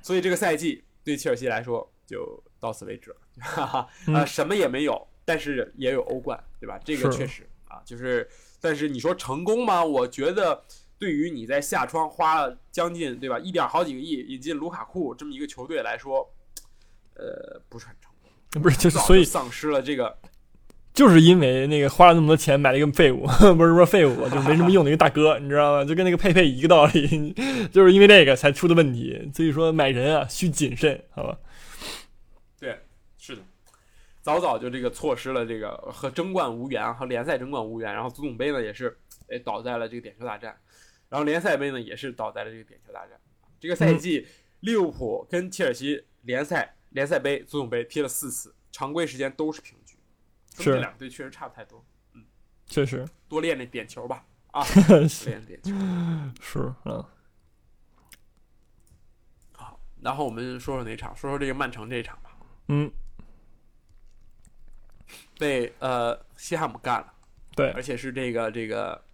[0.02, 6.78] 所以这个赛季对切尔西来说就到此为止了， 哈哈，呃，嗯什么也没有，但是也有欧冠，对吧？
[6.84, 8.28] 这个确实啊，就是，
[8.60, 9.84] 但是你说成功吗？
[9.84, 10.62] 我觉得
[10.98, 13.38] 对于你在夏窗花了将近对吧？
[13.38, 16.26] 一点好几个亿引进卢卡库这么一个球队来说，
[17.16, 20.16] 呃，不是很成功，不是，就是所以丧失了这个
[20.92, 25.84] 就是因为那个花了那么多钱买了一个废物， 不是说废物， 就没什么用的一个大哥，你知道吗？
[25.84, 27.34] 就跟那个佩佩一个道理，
[27.72, 29.28] 就是因为这个才出的问题。
[29.34, 31.36] 所以说买人啊需谨慎，好吧？
[32.60, 32.78] 对
[33.18, 33.42] 是的，
[34.22, 38.96] 早早就这个错失了这个和争冠无缘，和联赛争冠无缘，然后足总杯呢也是
[39.28, 40.56] 哎倒在了这个点球大战，
[41.08, 43.18] 然后联赛杯呢也是倒在了这个点球大战。
[43.58, 44.26] 这个赛季，
[44.60, 49.96] 利物浦跟切尔西联赛、联赛杯、足总杯踢了四次，常规时间都是平局，
[50.54, 52.24] 说明是这两个队确实差不太多，嗯
[52.66, 55.72] 确实多练练点球吧，啊， 多练练点球。
[56.40, 57.10] 是啊，
[59.56, 61.14] 好，然后我们说说哪场？
[61.16, 62.30] 说说这个曼城这一场吧，
[62.68, 62.88] 嗯，
[65.36, 67.12] 被呃西汉姆干了，
[67.56, 69.04] 对，而且是这个这个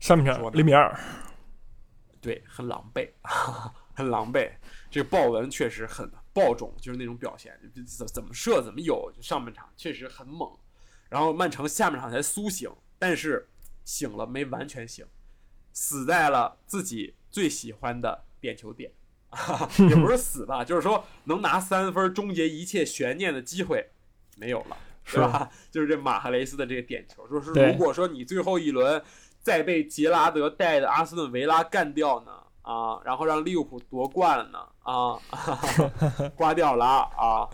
[0.00, 0.98] 上半场零比二，
[2.22, 3.10] 对，很狼狈，
[3.94, 4.50] 很狼狈。
[4.90, 9.10] 这个鲍文确实很爆种，就是那种表现，就怎怎么射怎么有。
[9.16, 10.50] 就上半场确实很猛，
[11.08, 13.48] 然后曼城下半场才苏醒，但是
[13.84, 15.06] 醒了没完全醒，
[15.72, 18.92] 死在了自己最喜欢的点球点，
[19.88, 23.90] 也不是死吧，就是说能拿三分终结一切悬念的机会
[24.36, 24.76] 没有了。
[25.06, 25.50] 是吧？
[25.70, 29.02] 就是这马赫雷斯的这个点球，说是如果说你最后一轮
[29.42, 35.16] 再被杰拉德带的阿斯顿维拉干掉呢，啊，然后让利物浦夺冠了呢，啊，
[36.34, 36.84] 刮掉了
[37.16, 37.46] 啊，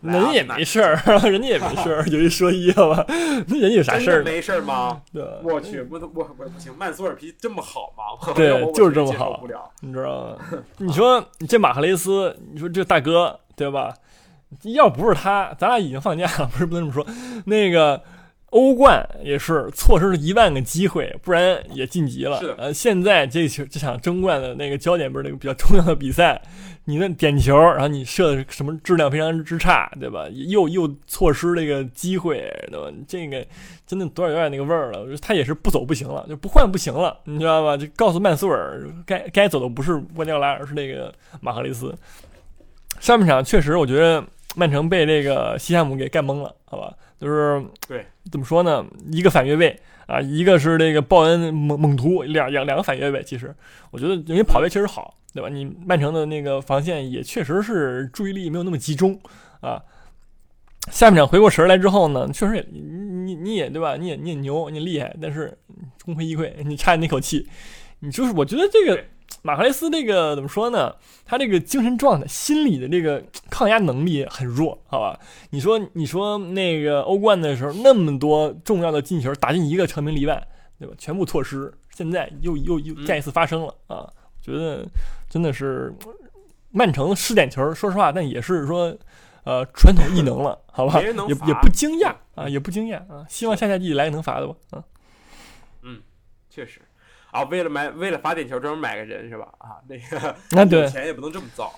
[0.00, 0.94] 人也没事儿，
[1.28, 3.04] 人家也没事儿，有一说一，好吧？
[3.48, 5.02] 那人有啥事儿没事儿吗？
[5.42, 8.32] 我去，我我我不行，曼苏尔皮这么好吗？
[8.34, 9.40] 对就是这么好。
[9.80, 10.36] 你知道吗？
[10.78, 13.92] 你说这马赫雷斯，你说这大哥对吧？
[14.62, 17.06] 要不是他，咱俩已经放假了，不是不能这么说。
[17.46, 18.00] 那个
[18.50, 22.54] 欧冠也是错失了一万个机会，不然也晋级了是。
[22.58, 26.40] 呃，现在这球这场争冠的那个焦点不是那个比较重要的比赛，
[26.84, 30.26] 你那点球，然后你射的什么质量非常之差，对吧？
[30.32, 32.92] 又又错失这个机会，对吧？
[33.06, 33.46] 这个
[33.86, 35.00] 真的多少有点那个味儿了。
[35.00, 37.76] 我觉得他也是不走不行了，就不换不行了，你知道吧？
[37.76, 41.94] 就告诉曼苏尔，该该走的不是瓜迪奥拉，而是那个马赫雷斯。
[42.98, 44.22] 上半场确实，我觉得
[44.56, 46.92] 曼城被这个西汉姆给干懵了，好吧？
[47.20, 48.84] 就是对，怎么说呢？
[49.12, 53.22] 一个反越位啊，一个是这个报恩猛猛突，两两两个反越位。
[53.22, 53.54] 其实
[53.90, 55.48] 我觉得因为跑位确实好，对吧？
[55.48, 59.20] 你曼城的那个防线也确实是注意力没有那么集中
[59.60, 59.82] 啊。
[60.90, 63.96] 下半场回过神儿来之后呢，确实也你你你也对吧？
[63.96, 65.56] 你也你也牛，你也厉害，但是
[66.04, 67.46] 功亏一篑，你差那口气。
[68.00, 69.04] 你就是我觉得这个对
[69.42, 70.94] 马赫雷斯这个怎么说呢？
[71.24, 75.18] 他这个精神状态、心理的这个抗压能力很弱，好吧？
[75.50, 80.46] 你说你说那个欧冠的时候，那么多重要的进球打进一个成名例外，
[80.78, 80.94] 对吧？
[80.98, 84.08] 全部错失，现在又又又嗯再一次发生了、啊！
[84.42, 84.86] 觉得
[85.28, 85.94] 真的是
[86.70, 88.96] 曼城失点球，说实话，但也是说。
[89.42, 93.24] 呃，传统异能了，好吧，也也不惊讶啊，也不惊讶啊。
[93.26, 94.84] 希望下赛季来个能罚的吧，啊，
[95.82, 95.98] 嗯
[96.50, 96.82] 确实。
[97.30, 99.52] 啊，为了买，为了罚点球专门买个人是吧？
[99.58, 101.72] 啊，那个 那对钱也不能这么造。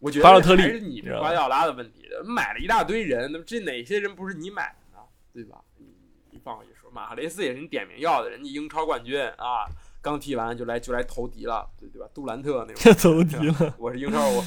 [0.00, 5.02] 我觉得还是你这瓜迪奥拉的问题，买了一大堆人，那么这哪些人不是你买的呢？
[5.32, 5.58] 对吧？
[5.78, 5.86] 你
[6.30, 9.64] 你放我一说，马哈雷斯也是你点名要的，人家英超冠军啊，
[10.02, 12.06] 刚踢完就来就来投敌了，对对吧？
[12.12, 14.44] 杜兰特那种这走题了， 我是英超，我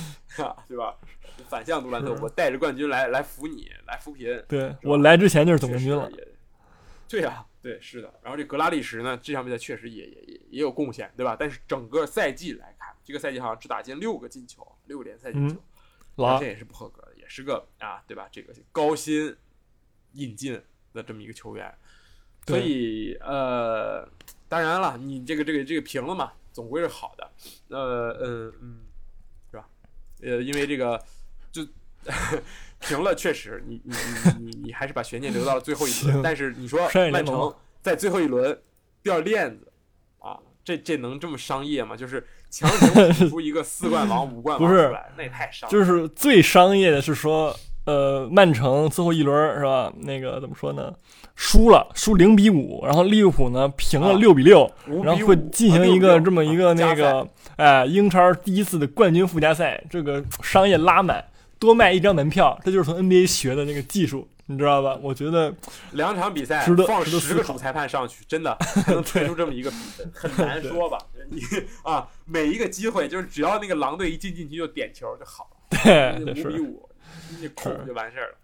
[0.68, 0.96] 对吧？
[1.50, 4.44] 反向杜兰特，我带着冠军来来扶你，来扶贫。
[4.48, 6.08] 对我来之前就是总冠军了。
[7.08, 8.14] 对呀、对，是的。
[8.22, 11.36] 然后这格拉利什呢，这场比赛确实也也也也有贡献，对吧？
[11.40, 15.56] 但是整个赛季来看，这个赛季好像只打进六个进球，六个联赛进球，
[16.16, 18.28] 老这也是不合格的，也是个啊，对吧？
[18.32, 19.36] 这个高薪
[20.14, 20.62] 引进
[20.94, 21.74] 的这么一个球员，
[22.46, 24.08] 所以呃，
[24.50, 27.32] 当然了，你这个这个这个平了嘛，总归是好的。
[27.70, 28.80] 呃嗯嗯，
[29.52, 29.70] 是吧？
[30.22, 31.02] 呃，因为这个
[31.52, 31.66] 就
[32.80, 36.22] 平了，确实，你你你你你还是把悬念留到了最后一轮。
[36.24, 38.58] 但是你说曼城在最后一轮
[39.02, 39.72] 掉链子
[40.20, 41.96] 啊，这这能这么商业吗？
[41.96, 45.70] 就是强行挤出一个四冠王、五冠王不是出来，那也太伤。
[45.70, 47.56] 就是最商业的是说，
[47.86, 49.92] 呃，曼城最后一轮是吧？
[49.98, 50.94] 那个怎么说呢？
[51.36, 57.28] 输了，输零比五，然后利物浦呢平了啊六比六、5然后会进行一个啊这么一个那个，
[57.58, 61.24] 哎，英超第一次的冠军附加赛，这个商业拉满，
[61.60, 64.98] 多卖一张门票，这就是从 NBA 学的那个技术，你知道吧？
[65.02, 65.54] 我觉得
[65.92, 68.56] 两场比赛放十个主裁判上去，真的
[68.86, 70.98] 才能吹出这么一个比分，很难说吧？
[71.30, 71.42] 你
[71.84, 76.90] 啊，每一个机会就是只要那个狼队一进禁区就点球就好了，对，五比五，
[77.40, 78.38] 你控就完事儿了。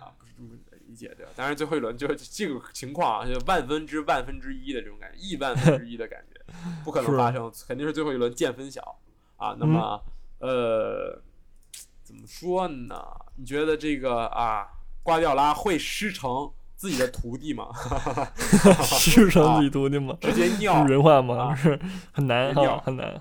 [0.00, 0.50] 啊，不是这么
[0.88, 1.32] 理解对吧？
[1.36, 6.40] 当然最后一轮就是这个情况啊，就万分之万分之一的这种感觉，亿万分之一的感觉，
[6.84, 8.98] 不可能 发生，肯定是最后一轮见分晓
[9.36, 9.56] 啊。
[9.60, 10.02] 那么、
[10.40, 11.22] 呃，
[12.14, 12.94] 怎么说呢？
[13.36, 14.64] 你觉得这个啊，
[15.02, 17.66] 瓜迪奥拉会师承自己的徒弟吗？
[18.86, 20.16] 师承自己徒弟吗？
[20.22, 21.48] 直接尿是人话吗？
[21.50, 21.78] 啊是
[22.12, 23.20] 很难尿哈，很难。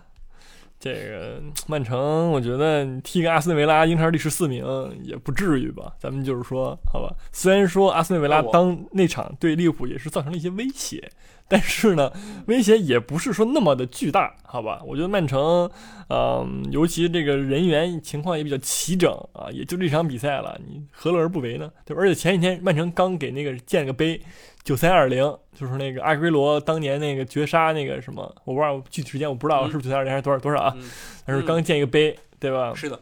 [0.83, 4.65] 这个曼城，我觉得你踢个阿斯顿维拉英超第十四名
[5.01, 5.93] 也不至于吧？
[5.97, 7.15] 咱们就是说，好吧。
[7.31, 11.09] 虽然说阿斯顿维拉当那场对利物浦也是造成了一些威胁，
[11.47, 12.11] 但是呢，
[12.47, 14.81] 威胁也不是说那么的巨大，好吧？
[14.85, 15.71] 我觉得曼城，
[16.09, 21.71] 嗯、尤其这个人员情况也比较齐整啊，也就这场比赛了，你何乐而不为呢？
[21.85, 22.01] 对吧？
[22.01, 24.21] 而且前几天曼城刚给那个建了个碑，
[24.63, 25.21] 九三二零，
[25.53, 30.73] 就是那个阿圭罗当年那个绝杀那个什么，我不知道具体时间我不知道嗯是不是九三二零还是多少多少啊？
[30.77, 30.89] 嗯，
[31.25, 32.73] 但是刚建一个碑，对吧？
[32.73, 32.99] 是的，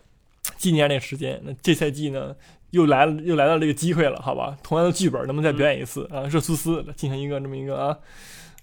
[0.58, 1.40] 纪念那个时间。
[1.44, 2.36] 那这赛季呢，
[2.72, 4.58] 又来了，又来到这个机会了，好吧？
[4.64, 6.24] 同样的剧本，能不能再表演一次、啊？
[6.24, 8.00] 热苏斯进行一个这么一个啊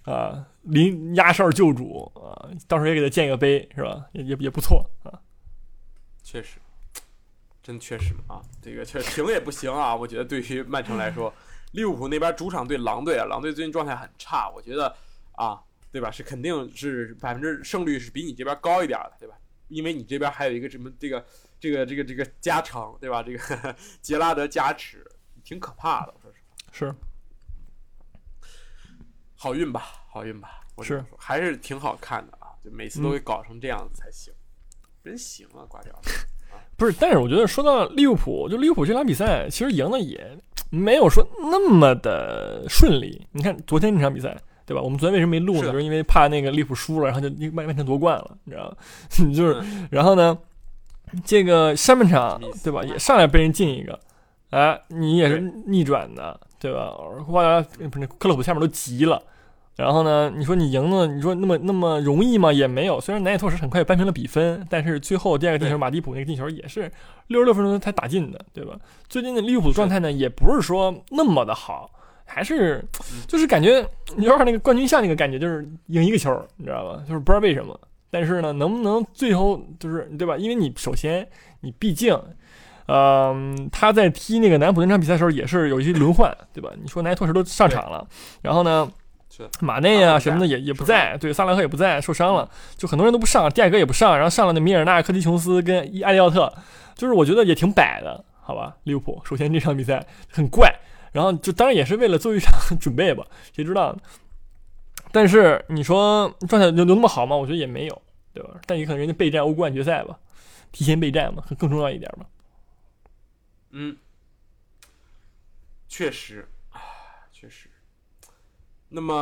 [0.05, 4.07] 啊临压哨救主啊，到时候也给他建一个碑，是吧？
[4.13, 5.15] 也也也不错啊。
[6.25, 6.59] 确实，
[7.63, 9.95] 真确实啊，这个确实停也不行啊。
[9.95, 11.33] 我觉得对于曼城来说，
[11.73, 14.95] 利物浦那边主场对狼队啊，狼队最近状态很差，我觉得
[15.33, 15.61] 啊，
[15.93, 16.11] 对吧？
[16.11, 19.37] 是肯定是百分之胜率是比你这边高一点的，对吧？
[19.69, 21.25] 因为你这边还有一个什么这个
[21.61, 23.23] 这个这个这个加成，对吧？
[23.23, 25.05] 这个 杰拉德加持，
[25.45, 26.55] 挺可怕的，我说实话。
[26.73, 26.95] 是
[29.37, 34.33] 好运吧，好运吧，我是还是挺好看的啊，就每次都会搞成这样子才行，
[35.05, 36.03] 真行啊，瓜迪奥拉。
[36.77, 36.97] 不是？
[36.99, 40.39] 但是我觉得说到利物浦，就利物浦这场比赛其实赢的也
[40.71, 43.27] 没有说那么的顺利。
[43.33, 44.37] 你看昨天那场比赛。
[44.69, 44.83] 对吧？
[44.83, 45.61] 我们昨天为什么没录呢？
[45.61, 48.77] 是就是因为怕那个利物浦输了，然后就曼曼城夺冠了，你知道吗？
[49.35, 50.37] 就是，嗯然后呢，
[51.25, 53.99] 这个上半场对吧，也上来被人进一个，
[54.51, 56.93] 哎，你也是逆转的，对吧？
[57.27, 59.23] 后来不是克洛普下面都急了，
[59.79, 62.53] 然后呢，你说你赢了，你说那么那么容易吗？
[62.53, 63.01] 也没有。
[63.01, 66.91] 虽然南野拓实很快扳平了比分，但是最后第二个进球马蒂普那个进球也是
[67.29, 68.77] 六十六分钟才打进的，对吧？
[69.09, 71.89] 最近的利物浦状态呢，也不是说那么的好。
[72.31, 72.85] 还是
[73.27, 73.77] 就是感觉
[74.19, 77.01] 有点那个冠军相那个感觉，就是赢一个球，你知道吧？
[77.09, 77.81] 就是不知道为什么。
[78.11, 80.37] 但是呢，能不能最后就是对吧？
[80.37, 81.27] 因为你首先
[81.61, 82.19] 你毕竟，
[82.87, 86.71] 嗯、他在踢那个南普那场比赛的时候也是有一些轮换，对吧？
[86.83, 88.07] 你说南托什都上场了，
[88.43, 88.91] 然后呢，
[89.61, 96.53] 马内啊什么的也也不在，对，萨拉赫也不在，受伤了，就很多人都不上，蒂亚戈也不上，然后上了那米尔纳、科迪琼斯跟伊埃利奥特，
[96.95, 98.77] 就是我觉得也挺摆的，好吧？
[98.85, 100.75] 利物浦首先这场比赛很怪，
[101.13, 103.99] 然后就当然也是为了做一场 准备吧，谁知道呢？
[105.11, 107.35] 但是你说状态有有那么好吗？
[107.35, 108.03] 我觉得也没有，
[108.35, 108.51] 对吧？
[108.67, 110.19] 但也可能人家备战欧冠决赛吧，
[110.71, 112.27] 提前备战嘛，更更重要一点嘛。
[113.71, 113.97] 嗯，
[115.89, 116.81] 确实，啊，
[117.33, 117.71] 确实。
[118.91, 119.15] 那么，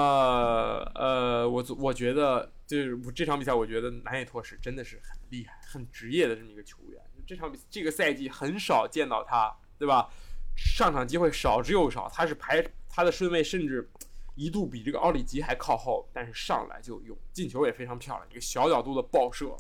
[0.95, 7.01] 呃，我我觉得，就是我这场比赛，我觉得南野拓实真的是很厉害、很职业的这么一个球员。
[7.27, 10.09] 这场比这个赛季很少见到他，对吧？
[10.57, 13.91] 上场机会少之又少，他是排他的顺位甚至
[14.37, 19.57] 一度比这个奥里吉还靠后，但是上来就有进球也非常漂亮，一个小角度的爆射，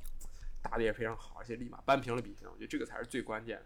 [0.62, 2.48] 打的也非常好，而且立马扳平了比分。
[2.48, 3.64] 我觉得这个才是最关键的。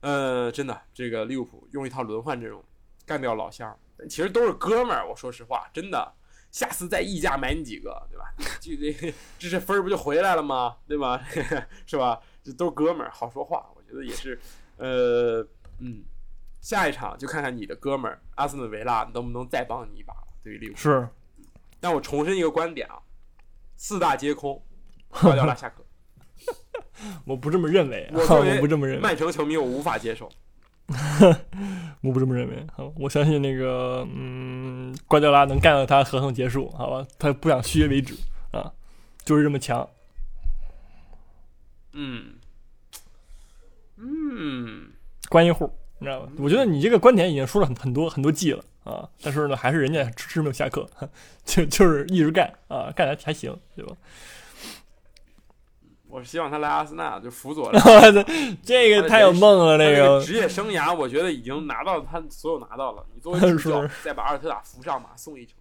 [0.00, 2.62] 呃，真的，这个利物浦用一套轮换阵容
[3.08, 3.74] 干掉老乡，
[4.08, 5.08] 其实都是哥们儿。
[5.08, 6.12] 我说实话，真的，
[6.50, 8.34] 下次再溢价买你几个，对吧？
[8.60, 10.76] 就 这这这分儿不就回来了吗？
[10.86, 11.24] 对吧？
[11.86, 12.20] 是吧？
[12.44, 13.66] 这都是哥们儿，好说话。
[13.74, 14.38] 我觉得也是，
[14.76, 15.40] 呃，
[15.78, 16.04] 嗯，
[16.60, 20.28] 下一场就看看你的哥们儿阿斯顿维拉能不能再帮你一把了。
[20.44, 21.08] 对于利物浦，是，
[21.80, 23.00] 但我重申一个观点啊，
[23.76, 24.62] 四大皆空，
[25.08, 25.84] 瓜迪奥拉下课。
[27.24, 30.30] 我不这么认为，我作为我不这么认为，曼城球迷，我无法接受。
[32.02, 32.66] 我不这么认为。
[32.74, 37.06] 好，我相信那个，嗯，瓜迪奥拉能干到他合同结束，好吧？
[37.18, 38.14] 他不想续约为止
[38.52, 38.72] 啊，
[39.24, 39.86] 就是这么强。
[41.92, 42.34] 嗯，
[43.96, 44.90] 嗯，
[45.28, 46.32] 关一户，你知道吧？
[46.38, 50.88] 我觉得你这个观点已经说了很很多很多季了啊，但是呢，还是人家迟迟没有下课，
[51.44, 53.94] 就就是一直干啊，干的还行，对吧？
[56.08, 57.70] 我是希望他来阿森纳就辅佐
[58.64, 63.04] 这个太有梦了，那个个职业生涯，我觉得已经拿到他所有拿到了。
[63.14, 65.54] 你作为 助教，再把阿尔特塔扶上马，送一程，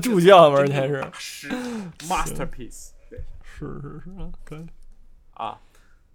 [0.00, 1.50] 助教嘛，而且还是大师
[2.08, 2.90] masterpiece。
[3.10, 4.66] 对是是是啊，可以。
[5.34, 5.60] 啊，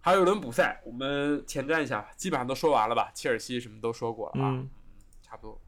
[0.02, 3.12] 还有一轮补赛，我们前瞻一下，基本上都说完了吧？
[3.14, 4.70] 切尔西什么都说过了啊，嗯，
[5.22, 5.60] 差不多。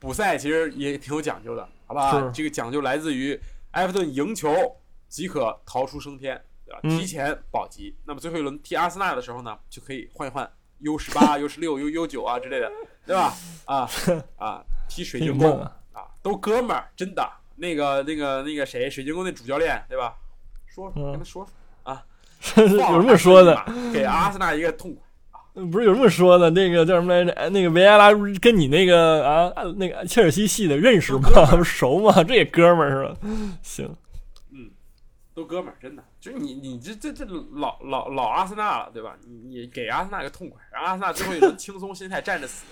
[0.00, 2.28] 补赛其实也挺有讲究的，好不好？
[2.30, 3.38] 这个讲究来自于
[3.72, 4.50] 埃弗顿赢球
[5.10, 6.80] 即可逃出升天，对吧？
[6.84, 7.94] 嗯提前保级。
[8.06, 12.72] 那么最后一轮踢阿森纳的时候呢，就可以换一换 U 十八、 U 十六、U U 九啊之类的，
[13.04, 13.34] 对吧？
[13.66, 13.86] 啊
[14.38, 17.28] 啊，踢水晶宫啊，啊，都哥们儿，真的。
[17.56, 20.14] 那个那个那个谁，水晶宫那主教练，对吧？
[20.66, 21.44] 说嗯跟他说
[21.84, 22.02] 说啊，
[22.56, 25.02] 有什么说的，给阿森纳一个痛快。
[25.70, 26.48] 不是有这么说的？
[26.50, 27.32] 那个叫什么来着？
[27.32, 31.28] 哎那个维埃拉跟你那个啊那个切尔西系的认识吗？
[31.50, 32.22] 不熟吗？
[32.24, 33.16] 这也哥们儿是吧？
[33.62, 33.94] 行，
[35.40, 39.16] 都哥们儿，真的，就是你你这这这老老老阿森纳了，对吧？
[39.24, 42.66] 你你给阿森纳个痛快，让阿森纳最后一轮轻松心态站着死，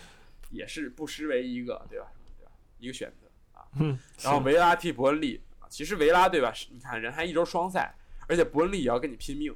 [0.51, 2.07] 也是不失为一个对吧？
[2.37, 2.53] 对吧？
[2.79, 3.65] 一个选择啊。
[3.81, 6.53] 嗯，然后维拉踢伯恩利，啊其实维拉对吧？
[6.53, 7.95] 是你看人还一周双赛，
[8.29, 9.55] 而且伯恩利也要跟你拼命，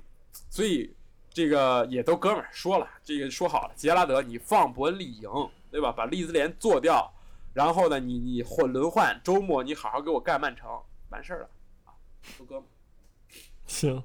[0.48, 0.94] 所以
[1.28, 5.30] 这个也都哥们儿说了，这个说好了，杰拉德你放伯恩利赢，
[5.70, 5.92] 对吧？
[5.92, 7.12] 把利兹联做掉，
[7.52, 10.70] 然后呢，你你混轮换，周末你好好给我干曼城，
[11.10, 11.48] 完事儿了
[11.84, 11.92] 啊，
[12.38, 12.71] 都哥们儿。
[13.72, 14.02] 行，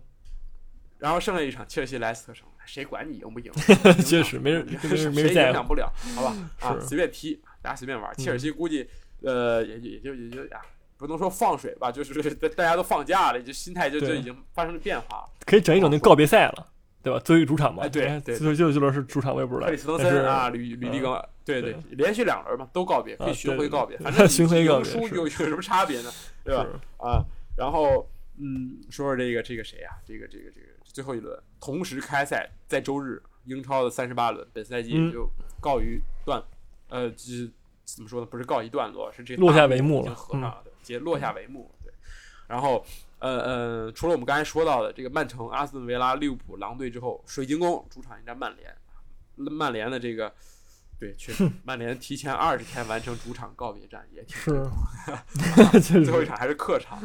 [0.98, 3.52] 然后剩下一场切尔西莱斯特城，谁管你赢不赢？
[4.06, 4.66] 确实没人
[5.14, 6.36] 没人影响不了，好吧？
[6.62, 8.16] 啊，随便踢，大家随便玩。
[8.18, 8.88] 切尔西估计
[9.22, 10.62] 呃也也也就也就啊，
[10.98, 15.30] 不能说放水吧，就是大大家都放假了，就心态就就已经发生了变化了。
[15.46, 16.68] 可以整一整那告别赛了，
[17.04, 17.20] 对吧？
[17.20, 21.14] 作为主场嘛，哎对对最后最后这轮是主场，我也不知道克里斯滕森啊，吕吕迪更，
[21.46, 26.12] 对对，连续两轮嘛都告别，可以巡回告别，反正你 巡回告赢别输有有什么差别呢？
[26.44, 26.66] 对吧？
[26.98, 27.24] 啊，
[27.56, 29.96] 然后嗯，说说这个这个谁啊？
[30.06, 35.30] 这个这个这个最后一轮同时开赛，在周日英超的三十八轮，本赛季就
[35.60, 36.44] 告一段，
[36.90, 37.52] 呃，这
[37.84, 38.28] 怎么说呢？
[38.28, 41.72] 不是告一段落，是这个落下帷幕了嗯合上了，对，结落下帷幕。
[41.84, 41.92] 对，
[42.48, 42.86] 然后
[43.20, 48.76] 呃呃，除了我们刚才说到的这个曼城、阿斯顿维拉、利物浦、狼队之后，水晶宫主场迎战曼联，
[49.36, 50.34] 曼联的这个。
[51.00, 54.68] 对，确实， 曼联提前二十天完成主场告别战，也挺是
[55.80, 56.98] 确实，最后一场还是客场，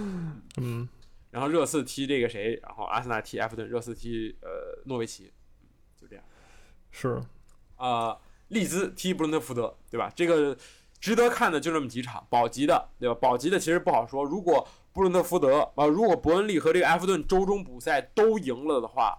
[0.56, 0.88] 嗯，
[1.32, 5.32] 然后热刺踢这个谁，然后阿森纳踢埃弗顿，热刺踢呃诺维奇，
[5.98, 6.22] 就这样。
[6.90, 7.20] 是，
[7.76, 8.16] 啊、
[8.48, 10.12] 利兹踢布伦特福德，对吧？
[10.14, 10.54] 这个
[11.00, 13.14] 值得看的就这么几场，保级的，对吧？
[13.18, 14.22] 保级的其实不好说。
[14.22, 19.16] 如果布伦特福德啊、如果伯恩利和这个埃弗顿周中补赛都赢了的话，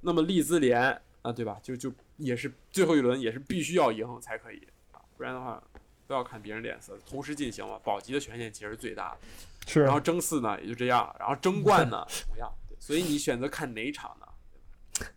[0.00, 0.80] 那么利兹联
[1.20, 1.60] 啊、对吧？
[1.62, 5.62] 就就也是最后一轮也是必须要赢才可以啊，不然的话
[6.06, 7.78] 都要看别人脸色，同时进行嘛。
[7.84, 9.18] 保级的权限其实是最大的。
[9.66, 12.52] 是然后争四呢也就这样，然后争冠呢 同样。
[12.68, 14.26] 对所以你选择看哪一场呢？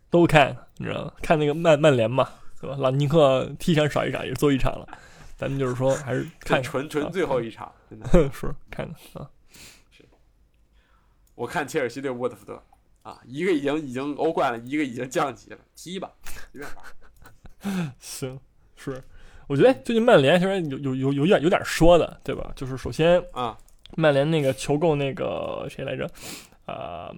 [0.08, 1.12] 都看，你知道吗？
[1.22, 2.28] 看那个曼曼联嘛，
[2.60, 2.76] 对吧？
[2.78, 4.86] 朗尼克踢一场少一场，也是最后一场了。
[5.36, 8.06] 咱们就是说，还是看看纯纯最后一场，真的。
[8.32, 9.28] 是看看啊，
[9.90, 10.04] 是
[11.34, 12.62] 我看切尔西对沃特福德
[13.02, 16.10] 啊，一个已经已经欧冠了，一个已经降级了，踢吧，
[16.52, 17.92] 随便玩。
[17.98, 18.40] 行，
[18.76, 19.02] 是。
[19.48, 22.52] 我觉得最近曼联其实有有有有点有点说的，对吧？
[22.56, 23.56] 就是首先啊，
[23.94, 26.08] 曼联那个求购那个谁来着？
[26.66, 27.12] 啊、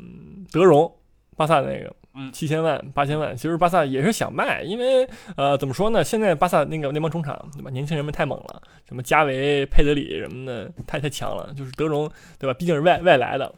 [0.52, 0.92] 德容，
[1.34, 6.04] 巴萨那个，嗯七千万、八千万，其实巴萨也是想卖，因为呃，怎么说呢？
[6.04, 7.70] 现在巴萨那个那帮中场，对吧？
[7.70, 11.50] 年轻人们太猛了，什么加维、佩德里什么的，太太强了。
[11.56, 12.52] 就是德容，对吧？
[12.52, 13.50] 毕竟是外外来的，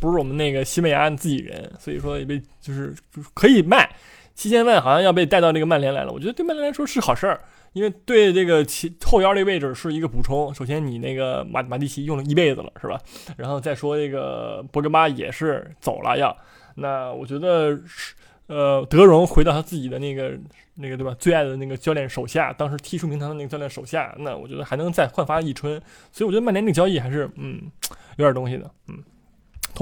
[0.00, 3.94] 不是我们那个西班牙自己人，所以说也被就是就是可以卖。
[4.34, 7.38] 七千万好像要被带到那个曼联来了，我觉得对曼联来说是好事儿，
[7.72, 10.54] 因为对这个前后腰这位置是一个补充。
[10.54, 12.98] 首先，你那个马马蒂奇用了一辈子了，是吧？
[13.36, 16.36] 然后再说这个博格巴也是走了要，
[16.76, 18.14] 那我觉得是
[18.46, 20.38] 呃德容回到他自己的那个
[20.74, 25.80] 那个对吧最爱的那个教练手下，当时踢出名堂的那个教练手下，那我觉得还能再焕发一春。
[26.10, 27.70] 所以我觉得曼联这个交易还是嗯
[28.16, 29.02] 有点东西的，嗯。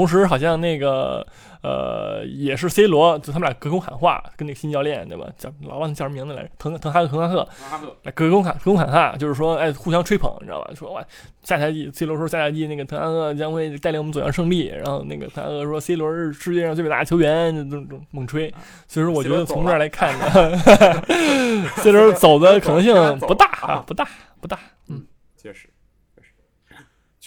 [0.00, 1.26] 同时，好像那个
[1.62, 5.26] 呃，也是 C 罗，就他们俩隔空喊话，跟那个新教练对吧？
[5.36, 10.70] 叫老忘记叫什么名字来着，滕滕哈格滕哈赫，哈克来隔空喊隔空喊话，就是说，哎，互相吹捧，你知道吧？
[10.74, 11.04] 说哇，
[11.42, 18.52] 下赛季 C 罗说下赛季那个滕哈赫将会带领我们走向胜利，然后那个滕哈赫说 C 罗是世界上最伟大的球员，这种这猛吹。
[18.88, 20.58] 所以说，我觉得从这儿来看呢，
[21.76, 24.08] C 罗走的可能性不大啊，不大
[24.40, 24.58] 不大。
[24.88, 25.04] 嗯，
[25.36, 25.68] 确实。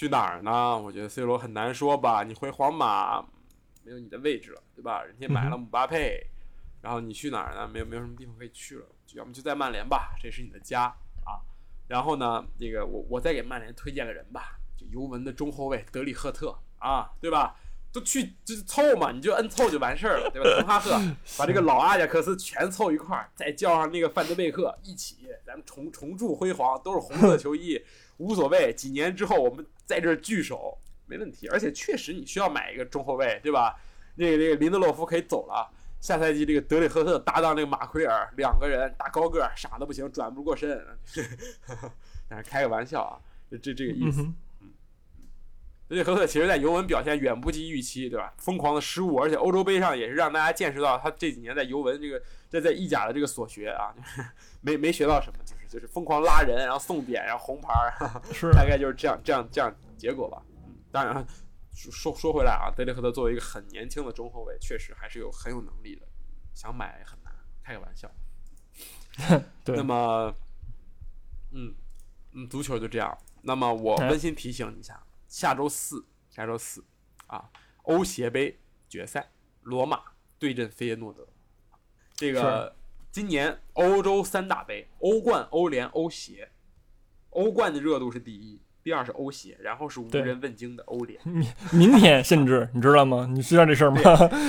[0.04, 0.78] 去哪儿呢？
[0.78, 2.24] 我觉得 C 罗很难说吧。
[2.24, 3.22] 你回皇马
[3.86, 5.01] 没有你的位置了，对吧？
[5.01, 6.22] 人家买了姆巴佩，
[6.82, 7.66] 然后你去哪儿呢？
[7.66, 10.93] 没有没有什么地方可以去了，要么就在曼联吧，这是你的家
[11.24, 11.39] 啊。
[11.88, 17.56] 然后呢，这个我我再给曼联推荐个人吧，就尤文的中后卫德里赫特啊，对吧？
[17.93, 20.49] 都去就是凑嘛，你就摁凑就完事儿了，对吧？
[20.58, 20.99] 滕哈赫
[21.39, 27.80] 把这个老阿贾克斯全凑一块儿，再叫上那个范德贝克一起，咱们重重铸辉煌，都是红色球衣，
[28.18, 28.74] 无所谓。
[28.76, 31.48] 几年之后我们在这儿聚首，没问题。
[31.48, 33.76] 而且确实你需要买一个中后卫，对吧？
[34.16, 35.68] 那个那个林德洛夫可以走了，
[36.00, 40.86] 下赛季这个德里赫特搭档那个马奎尔，两个人大高个儿，傻的不行，转不过身。
[42.30, 43.18] 但是开个玩笑啊，
[43.50, 44.22] 这这这个意思。
[44.22, 44.70] 嗯哼，
[45.88, 48.34] 德里赫特其实在尤文表现远不及预期，对吧？
[48.38, 54.30] 疯狂的失误，而且欧洲杯上也是让大家见识到他这几年在尤文这个在在意甲的这个所学啊，就是
[54.62, 57.74] 没没学到什么，就是就是疯狂拉人，然后送点，然后红牌
[58.53, 60.39] 大概就是这样这样这样结果吧。
[60.67, 61.26] 嗯，当然
[61.74, 66.07] 说说说回来啊，德里赫特作为一个很年轻的中后卫，确实还是有很有能力的，
[66.53, 68.07] 想买很难，开个玩笑。
[69.65, 70.36] 对那么，
[71.51, 71.74] 嗯
[72.34, 73.17] 嗯，足球就这样。
[73.41, 76.86] 那么我哎温馨提醒你一下，下周四，下周四
[77.26, 77.49] 啊，
[77.82, 80.01] 欧协杯决赛，罗马
[80.38, 81.28] 对阵费耶诺德。
[82.13, 82.76] 这个
[83.14, 86.49] 今年欧洲三大杯，欧冠、欧联、欧协，
[87.30, 93.28] 欧冠的热度是第一，第二是欧协，然后是无人问津的欧联，明明天甚至你知道吗？
[93.30, 94.01] 你知道这事儿吗？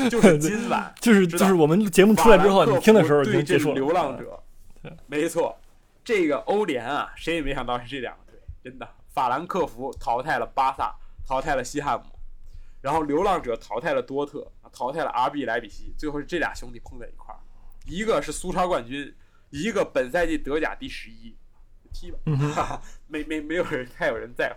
[0.08, 0.90] 就是今晚。
[0.98, 3.74] 就是就是我们节目出来之后，你听的时候已经结束了。
[3.74, 4.42] 流浪者，
[5.08, 5.54] 没错，
[6.02, 8.88] 这个欧联啊，谁也没想到是这两个队，真的。
[9.12, 10.94] 法兰克福淘汰了巴萨，
[11.26, 12.06] 淘汰了西汉姆，
[12.80, 17.23] 然后流浪者淘汰了多特，淘汰了 RB 莱比锡，最后是这俩兄弟碰在一块儿，
[17.84, 19.14] 一个是苏超冠军，
[19.50, 21.36] 一个本赛季德甲第十一，
[21.92, 24.56] 踢吧，嗯哈哈，没没没有人太有人在乎。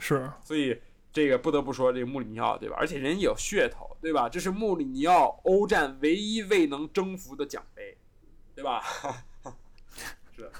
[0.00, 0.78] 是所以
[1.12, 2.76] 这个不得不说，这个穆里尼奥对吧？
[2.78, 4.28] 而且人有噱头，对吧？
[4.28, 7.96] 这是穆里尼奥欧战唯一未能征服的奖杯，
[8.54, 8.82] 对吧？
[10.36, 10.52] 是，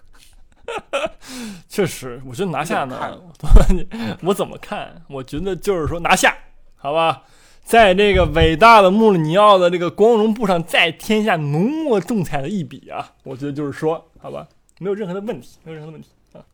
[1.68, 3.20] 确实，我觉得拿下呢，
[4.22, 5.04] 我怎么看？
[5.08, 6.34] 我觉得就是说拿下，
[6.76, 7.24] 好吧，
[7.66, 13.12] 在这个伟大的穆里尼奥的这个光荣簿上再添下浓墨重彩的一笔啊！
[13.24, 14.46] 我觉得就是说，好吧，
[14.78, 16.46] 没有任何的问题，没有任何的问题啊。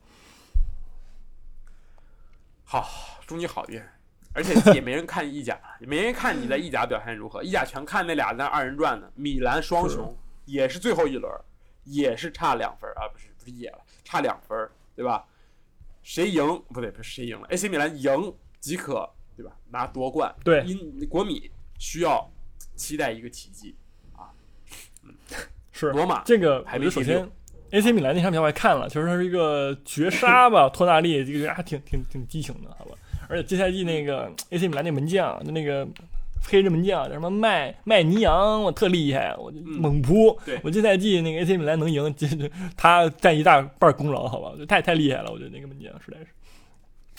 [2.65, 2.89] 好，
[3.27, 3.79] 祝你好运。
[4.33, 7.45] 而且也没人看意甲，也没人看你在意甲表现如何。
[7.45, 11.31] 意甲全看那俩在二人转的，米兰双雄也是最后一轮，
[11.85, 15.27] 也是差两分啊，不是不是也了，差两分，对吧？
[16.03, 16.43] 谁赢
[16.73, 19.07] 不对，不是谁赢了，AC 米兰赢即可，
[19.43, 19.57] 对吧？
[19.71, 20.33] 拿夺冠。
[20.45, 22.31] 对因国米需要
[22.77, 23.75] 期待一个奇迹
[24.15, 24.31] 啊。
[25.73, 27.29] 是罗马这个，排名首先
[27.71, 32.97] AC 米兰那场比赛我还看了，其实它是一个绝杀吧，托纳利这个还挺挺挺激情的，好吧。
[33.29, 35.89] 而且这赛季那个 AC 米兰那门将，就那个
[36.45, 40.39] 黑人门将叫什么麦麦尼扬，我特厉害，我就嗯猛扑。
[40.45, 46.27] 对我这赛季那个 AC 米兰能赢，这 这他占一大半功劳，好吧，就太太厉害了，我觉得那个门将实在是。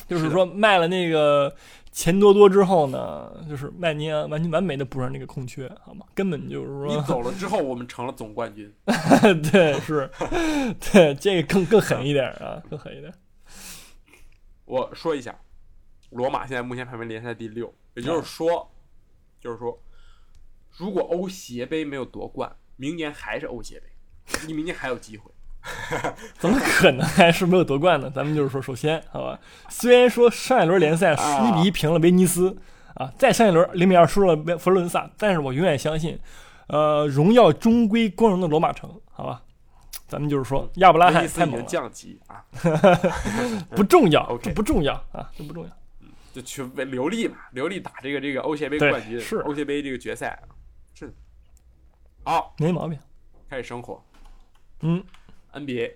[0.08, 1.56] 就是说卖了那个
[1.92, 6.06] 钱多多之后呢，就是曼尼昂完全完美的补上那个空缺，好吗？
[6.16, 8.74] 根本就是说你走了之后，我们成了总冠军。
[9.52, 10.10] 对，是，
[10.92, 13.14] 对，这个更更狠一点啊，更狠一点。
[14.66, 15.40] 我说一下，
[16.10, 18.72] 罗马现在目前排名联赛第六，也就是说，
[19.40, 19.82] 就是说，
[20.72, 23.88] 如果欧协杯没有夺冠，明年还是欧协杯，
[24.48, 25.32] 你明年还有机会。
[26.38, 28.12] 怎么可能还是没有夺冠呢？
[28.16, 29.40] 咱们就是说，首先，好吧，
[29.70, 32.58] 虽然说上一轮联赛十一比一平了威尼斯
[32.96, 36.20] 啊，再上一轮零比二输了佛罗伦萨，但是我永远相信，
[36.68, 39.42] 呃，荣耀终归光荣的罗马城，好吧。
[40.06, 42.46] 咱们就是说，亚布拉罕太猛了，降级啊，
[43.76, 45.70] 不重要，OK 这不重要啊，这不重要。
[46.34, 50.40] 就去为留力嘛，留力打这个这个欧协杯冠军，是欧协杯这个决赛。
[50.94, 51.14] 是的。
[52.26, 53.00] 好，没毛病。
[53.50, 54.04] 开始生活
[54.82, 55.04] 嗯，
[55.54, 55.94] NBA。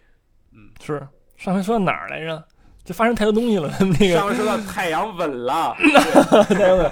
[0.54, 2.44] 嗯是上回说到哪儿来着？
[2.84, 3.68] 就发生太多东西了，
[4.00, 5.76] 那个上回说到太阳稳了
[6.48, 6.92] 太阳稳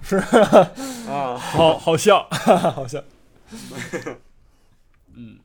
[0.00, 0.16] 是
[1.10, 3.02] 啊，好好笑，好笑。
[5.14, 5.40] 嗯，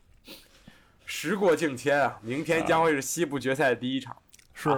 [1.05, 4.15] 时过境迁啊，明天将会是西部决赛的第一场。
[4.53, 4.69] 是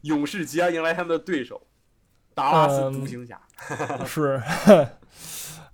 [0.00, 1.60] 勇士即将迎来他们的对手
[2.34, 3.38] 达拉斯独行侠。
[4.06, 4.42] 是，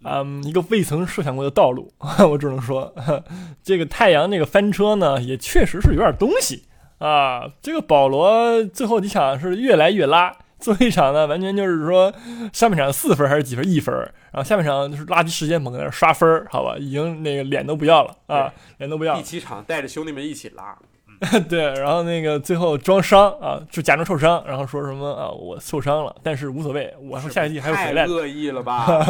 [0.05, 1.93] 嗯，一个未曾设想过的道路，
[2.31, 2.95] 我只能说，
[3.63, 6.65] 这个太阳那个翻车呢，也确实是有点东西
[6.99, 7.51] 啊。
[7.61, 12.13] 这个保罗最后几场是越来越拉，最后一场呢，完全就是说
[12.53, 13.95] 上半场四分还是几分一分，
[14.33, 19.25] 然后下半场就是垃圾时间猛在那刷分，好吧，已经那个脸都不要了啊，脸都不要了第。
[19.25, 20.77] 七场带着兄弟们一起拉，
[21.49, 28.13] 对，然后那个最后装伤啊，就假装受伤，然后说什么啊，我受伤了，但是无所谓，我是下一季还会回来太。
[28.13, 29.05] 恶意了吧？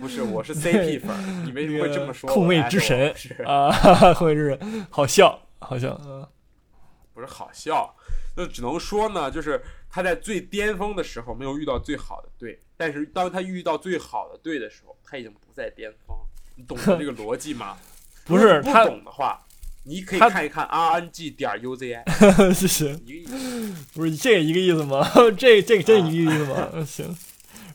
[0.00, 2.34] 不是，我是 CP 粉儿，你为什么会这么说我？
[2.34, 6.26] 控卫之哎神是啊，哈哈，控卫之神，好笑，好笑，嗯，
[7.12, 7.94] 不是好笑？
[8.36, 16.16] 那只能说呢，就是他在最巅峰的时候没有遇到最好的队，但是当他遇到最好的队的时候，他已经不在巅峰。
[16.56, 17.76] 你懂得这个逻辑吗？
[18.24, 19.38] 不是他不懂的话，
[19.84, 23.74] 你可以看一看 RNG 点 UZI，谢谢，一个意思。
[23.94, 25.06] 不是这一个意思吗？
[25.36, 26.68] 这这个真一个意思吗？
[26.72, 27.16] 嗯行，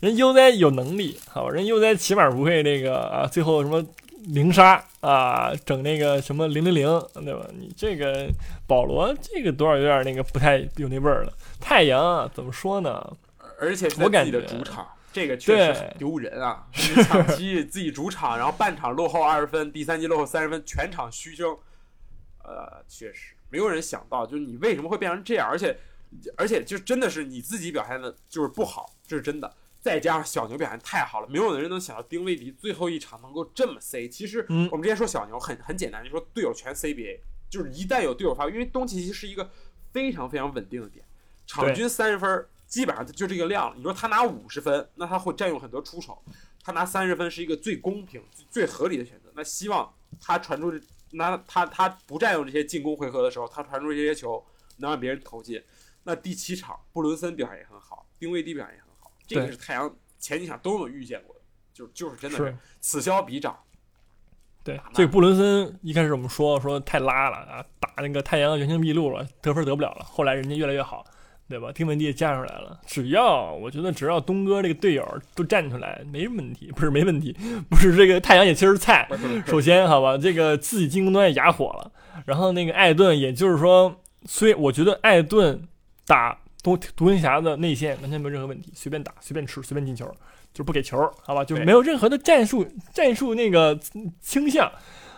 [0.01, 3.85] 人悠哉有能力，好吧，人悠哉起码不会那个啊，最后什么
[4.27, 7.47] 零杀啊，整那个什么零零零，对吧？
[7.57, 8.27] 你这个
[8.67, 11.33] 保罗这个多少有点那个不太有那味儿了。
[11.59, 13.15] 太阳啊怎么说呢？
[13.59, 16.67] 而且是我感在自己的觉主场，这个确实丢人啊！
[16.73, 21.57] 你抢七自己主场，然后半场落后二十分，第三节落后三十分，全场虚声。
[22.43, 25.77] 呃，确实没有人想到，就是你为什么会变成这样，而且
[26.35, 29.51] 而且就真的是你自己表现的就是不好，这是真的。
[29.85, 34.09] 再加上小牛表现太好了，没有人能想到丁威迪最后一场能够这么 C。
[34.09, 37.19] 其实嗯我们之前说小牛很很简单，就说队友全 CBA，
[37.51, 39.47] 就是一旦有队友发挥，因为东契奇是一个
[39.93, 41.05] 非常非常稳定的点，
[41.45, 43.75] 场均三十分基本上就这个量了。
[43.77, 46.15] 你说他拿五十分，那他会占用很多出手；
[46.63, 48.19] 他拿三十分是一个最公平、
[48.49, 49.31] 最合理的选择。
[49.35, 50.73] 那希望他传出，
[51.11, 54.43] 拿他他不占用这些进攻回合的时候，他传出这些球
[54.77, 55.61] 能让别人投进。
[56.05, 58.81] 那第七场布伦森表现也很好，丁威迪表现也
[59.27, 61.41] 这个是太阳前几场都有遇见过的，
[61.73, 63.57] 就就是真的是是此消彼长。
[64.63, 70.03] 对，这个布伦森一开始我们说说太拉了啊，打那个太阳原形毕露了，得分得不了了。
[70.03, 71.05] 后来人家越来越好，
[71.47, 71.71] 对吧？
[71.71, 72.81] 丁文迪也站出来了。
[72.87, 77.31] 只要我觉得只要东哥这个队友都站出来，没问题，不是没问题，
[77.69, 79.07] 不是这个太阳也其实菜。
[79.45, 81.91] 首先，好吧，这个自己进攻端也哑火了，
[82.25, 85.67] 然后那个艾顿，也就是说，虽我觉得艾顿
[86.07, 90.03] 打独独行侠的内线完全没有任何问题，随便打，随便吃，随便进球，
[90.51, 93.79] 就是不给球，好吧，就对没有任何的战术战术那个
[94.19, 94.71] 倾向，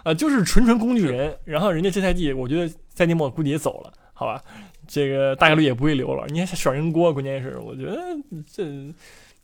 [0.04, 1.34] 啊、就是纯纯工具人。
[1.45, 4.43] 然后人家这赛季，我觉得赛季末估计也走了，好吧，
[4.86, 6.28] 这个大概率也不会留了。
[6.28, 7.98] 你还甩人锅，关键是我觉得
[8.45, 8.66] 这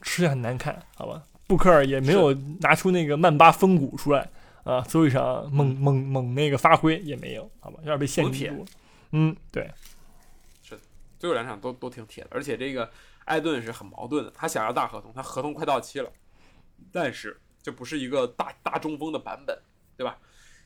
[0.01, 1.24] 吃的很难看，好吧。
[1.47, 4.30] 布克尔也没有拿出那个曼巴风骨出来
[4.66, 8.66] 啊，最后一场猛猛猛那个发挥也没有，好吧，有点被限制住。
[9.12, 9.70] 嗯，对，
[11.24, 12.91] 最后两场都都挺铁的，而且这个
[13.24, 16.11] 艾顿是很矛盾的，他想要大合同，他合同快到期了，
[16.91, 19.57] 但是这不是一个大大中锋的版本，
[19.95, 20.19] 对吧？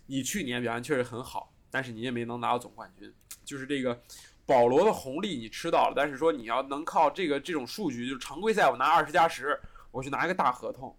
[0.07, 3.13] 你去年表现确实很好，但是你也没能拿到总冠军，
[3.45, 4.01] 就是这个
[4.47, 10.97] 保罗的红利你吃到了，但是说你要能靠这个这种数据，就是常规赛我拿二十加十，我去拿一个大合同。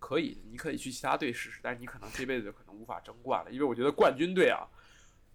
[0.00, 4.66] 可以，你可以去其他队试试，但是你可能这辈子就可能无法争冠了，因为我觉得冠军队啊，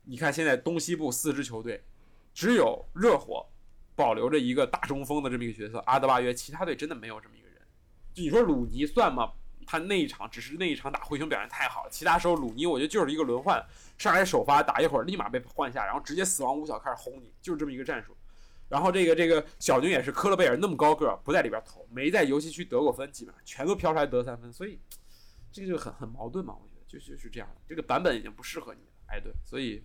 [0.04, 1.82] 你看现在东西部四支球队，
[2.40, 3.46] 只有热火
[3.98, 7.58] 保留着一个大中锋的这么一个角色，阿德巴约，其他队真的没有这么一个人。
[8.14, 9.30] 就你说鲁尼算吗？
[9.68, 13.62] 他那一场只是那一场打灰熊表现太好，其他时候鲁尼我觉得就是一个轮换，
[13.98, 18.16] 上来首发打一会儿立马被换下，然后直接死亡五小开始轰你，就是这么一个战术。
[18.70, 24.80] 然后这个这个小牛也是科勒贝尔那么高个儿不在里边投，没在游戏区得过分，基本上全都飘出来得三分，所以
[25.52, 29.84] 这个就很很矛盾嘛，我觉得就就是这样的，这个版本已经不适合你了，哎对，所以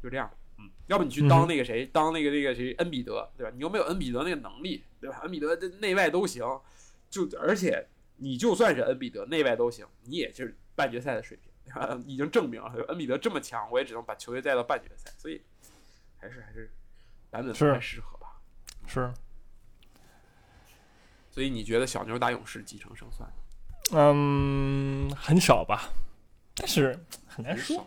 [0.00, 0.30] 就这样。
[0.58, 3.52] 嗯，要不你去当那个谁，当那个那个谁，恩比德，对吧？
[3.54, 5.20] 你又没有恩比德那个能力，对吧？
[5.22, 6.44] 恩比德这内外都行，
[7.10, 7.86] 就而且
[8.16, 12.00] 你就算是恩比德内外都行，你也就是半决赛的水平，对吧？
[12.06, 15.42] 已经证明了恩比德这么强，我也只能把球队带到半决赛，所以
[16.16, 16.70] 还是还是
[17.30, 18.40] 版本不太适合吧。
[18.86, 19.12] 是，
[21.30, 23.30] 所以你觉得小牛打勇士几成胜算？
[23.92, 25.90] 嗯，很少吧，
[26.54, 27.86] 但是很难说。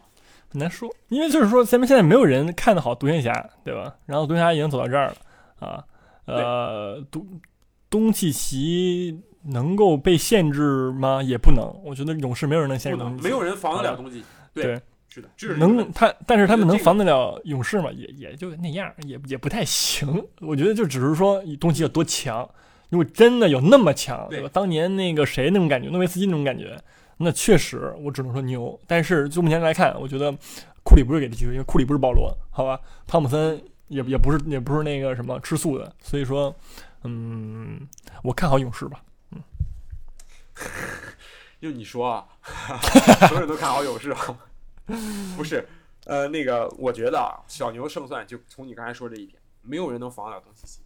[0.51, 3.31] 很难说，因为就是说，咱们现在没有人看得好独行侠，
[3.63, 3.95] 对吧？
[4.05, 5.15] 然后独行侠已经走到这儿了
[5.59, 5.83] 啊，
[6.25, 7.25] 呃，独
[7.89, 11.21] 东契奇能够被限制吗？
[11.21, 11.65] 也不能。
[11.83, 14.25] 我觉得勇士没有人能限，制东契奇，没有人防得了东契奇。
[14.53, 17.91] 对，是的，能他，但是他们能防得了勇士吗？
[17.91, 20.07] 也也就那样，也也不太行。
[20.41, 22.47] 我觉得就只是说东契有多强，
[22.89, 24.49] 如果真的有那么强，对对吧？
[24.51, 26.75] 当年那个谁那种感觉，诺维斯基那种感觉，
[27.21, 28.79] 那确实我只能说牛。
[28.87, 30.31] 但是就目前来看，我觉得
[30.83, 32.79] 库里不是给的机会，因为库里不是保罗，好吧？
[33.05, 36.55] 汤普森也也不是也不是那个什么吃素的，所以说，
[37.03, 37.87] 嗯，
[38.23, 39.03] 我看好勇士吧。
[39.31, 39.43] 嗯
[41.61, 42.25] 就你说啊，
[43.27, 44.39] 所有人都看好勇士啊？
[45.35, 45.67] 不是，
[46.05, 50.79] 呃，那个我觉得啊，小牛胜算就从你刚才说这一点，没有人能防得了东契奇。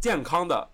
[0.00, 0.68] 健康的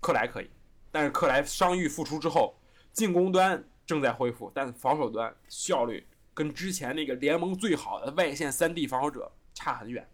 [0.00, 0.50] 克莱可以，
[0.90, 2.54] 但是克莱伤愈复出之后，
[2.96, 10.08] 进攻端正在恢复，但防守端效率跟之前那个联盟最好的外线三 D 防守者差很远。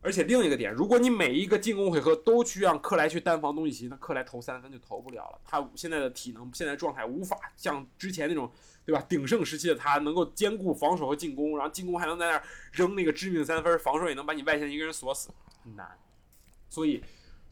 [0.00, 5.38] 而且另一个点，如果你每一个进攻回合都去让克莱去单防东契奇，那克莱投三分就投不了了。
[5.44, 8.50] 他现在的体能、现在状态无法像之前那种，
[8.84, 9.00] 对吧？
[9.08, 15.30] 鼎盛时期的他能够兼顾防守和进攻，然后进攻还能在那儿扔那个致命三分，防守也能把你外线一个人锁死，
[15.62, 15.98] 很难。
[16.68, 17.02] 所以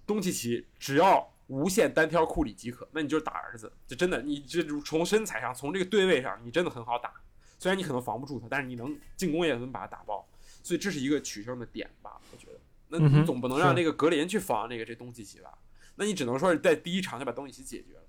[0.06, 7.12] 东契奇只要无限单挑库里即可，那你就是打儿子，就真的你这从身材上，从这个对位上，你真的很好打。
[7.58, 10.28] 虽然你可能防不住他，但是你能进攻也能把他打爆。
[10.62, 12.60] 所以这是一个取胜的点吧，我觉得。
[12.88, 15.52] 那总不能让是这个格林去防那个这东契奇吧？
[15.96, 18.02] 那你只能说是在第一场就把东契奇解决了。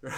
[0.00, 0.16] 就是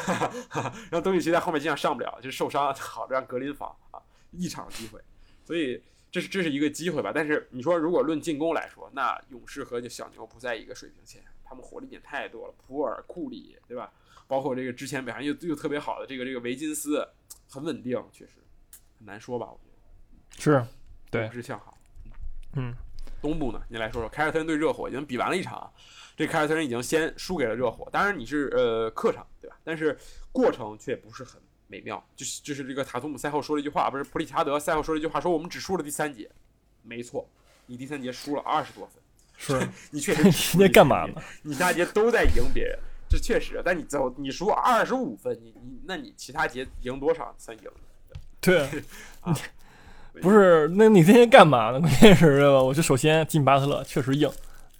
[0.91, 4.01] 让东契奇在后面经常上不了，就是受伤，好让格林防啊，
[4.31, 5.01] 一场机会，
[5.45, 7.11] 所以这是这是一个机会吧。
[7.14, 13.93] 但是你说如果论进攻来说，那勇士和小牛不在一个水平线，他们火力点太多了，普尔、库里，对吧？
[14.29, 17.05] 包括这个之前表现又又特别好的这个这个维金斯，
[17.49, 18.35] 很稳定，确实
[18.97, 19.51] 很难说吧？
[19.51, 20.65] 我觉得是，
[21.11, 21.77] 对不是向好。
[22.55, 22.73] 嗯，
[23.21, 25.69] 东部呢，你来说说，凯尔特人对热火已经比完了一场，
[26.17, 29.59] 这凯尔特人已经先输给了热火，当然你是呃客场对吧？
[29.65, 29.99] 但是
[30.31, 36.31] 过程却不是很美妙，就是就是这个塔图姆赛后说了一句话，不是普里查德赛后说了一句话，说我们只输了第三节，
[36.83, 37.29] 没错，
[37.67, 39.03] 你第三节输了二十多分，
[39.41, 39.59] 是
[39.91, 41.14] 你确实 你输在干嘛呢？
[41.43, 42.78] 你大节都在赢别人，
[43.09, 47.64] 这确实，但你走你输二十五分，你你那你其他节赢多少算赢？
[48.41, 48.68] 对，
[49.22, 49.34] 啊
[50.20, 51.80] 不是，那你那天干嘛呢？
[51.80, 52.62] 关键是对吧？
[52.62, 54.30] 我就首先进巴特勒确实硬，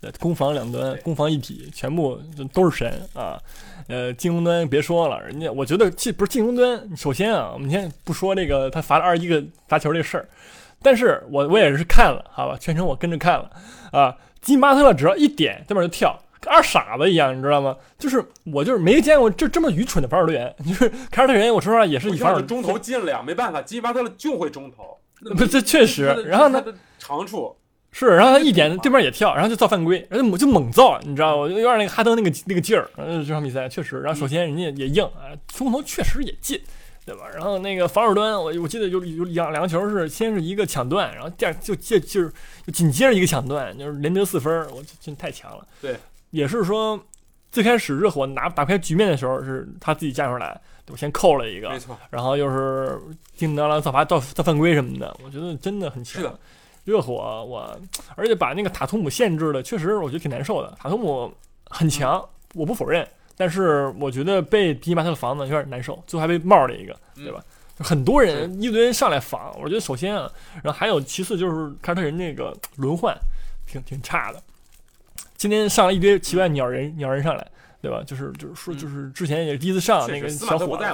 [0.03, 2.21] 呃攻防两端攻防一体，全部
[2.53, 3.41] 都是神啊。
[3.89, 10.29] 呃，进攻端别说了，人家我觉得进不是进攻端，首先啊，我们先不说这个他罚了二十一个罚球这事儿，
[10.83, 13.51] 但是我我也是看了，好吧，全程我跟着看了
[13.93, 14.17] 啊。
[14.41, 17.77] 金巴特勒只要一点，对面就跳，跟二傻子一样，你知道吗？
[17.99, 24.99] 就是我就是没见过这这么愚蠢的防守队员，就是凯尔特人，我说实话也是以防守中投进了呀，没办法，吉米巴特勒就会中投，
[25.37, 27.55] 不这确实然后呢他长处
[27.93, 31.37] 是，然后他一点对面也跳，然后就造犯规，然后就猛就猛造，你知道吗？
[31.43, 32.89] 我就有点那个哈登那个那个劲儿。
[32.97, 36.61] 这场比赛确实，然后首先人家也硬啊，中投确实也进，
[37.11, 37.29] 对吧？
[37.35, 42.33] 然后那个防守端，我我记得有有两两个球是先是一个抢断，然后第二就接就是
[42.73, 45.67] 紧接着一个抢断，就是连得四分，我真太强了。
[45.81, 45.97] 对，
[46.31, 46.99] 也是说
[47.51, 50.97] 最开始热火拿打不开局面的时候，是他自己站出来，对吧？
[50.97, 52.97] 先扣了一个没，错，然后又是
[53.37, 56.23] 叮当啷造罚造造犯规什么的，我觉得真的很强。
[56.23, 56.39] 是的，
[56.85, 57.77] 热火我，
[58.15, 60.73] 而且把那个塔图姆限制的，确实我觉得挺难受的。
[60.79, 61.33] 塔图姆
[61.67, 63.07] 很强，我不否认，
[63.41, 67.25] 但是我觉得被迪马特防的有点难受，最后还被帽了一个，嗯。
[67.25, 67.43] 对吧？
[67.79, 70.31] 很多人一堆人上来防，我觉得首先啊，
[70.63, 73.17] 然后还有其次就是凯尔特人那个轮换
[73.67, 74.43] 挺挺差的。
[75.39, 78.03] 今天上了一堆奇怪鸟人鸟人上来，对吧？
[78.07, 78.77] 就是就是说嗯。
[78.77, 80.85] 就是之前也是第一次上那个小伙子。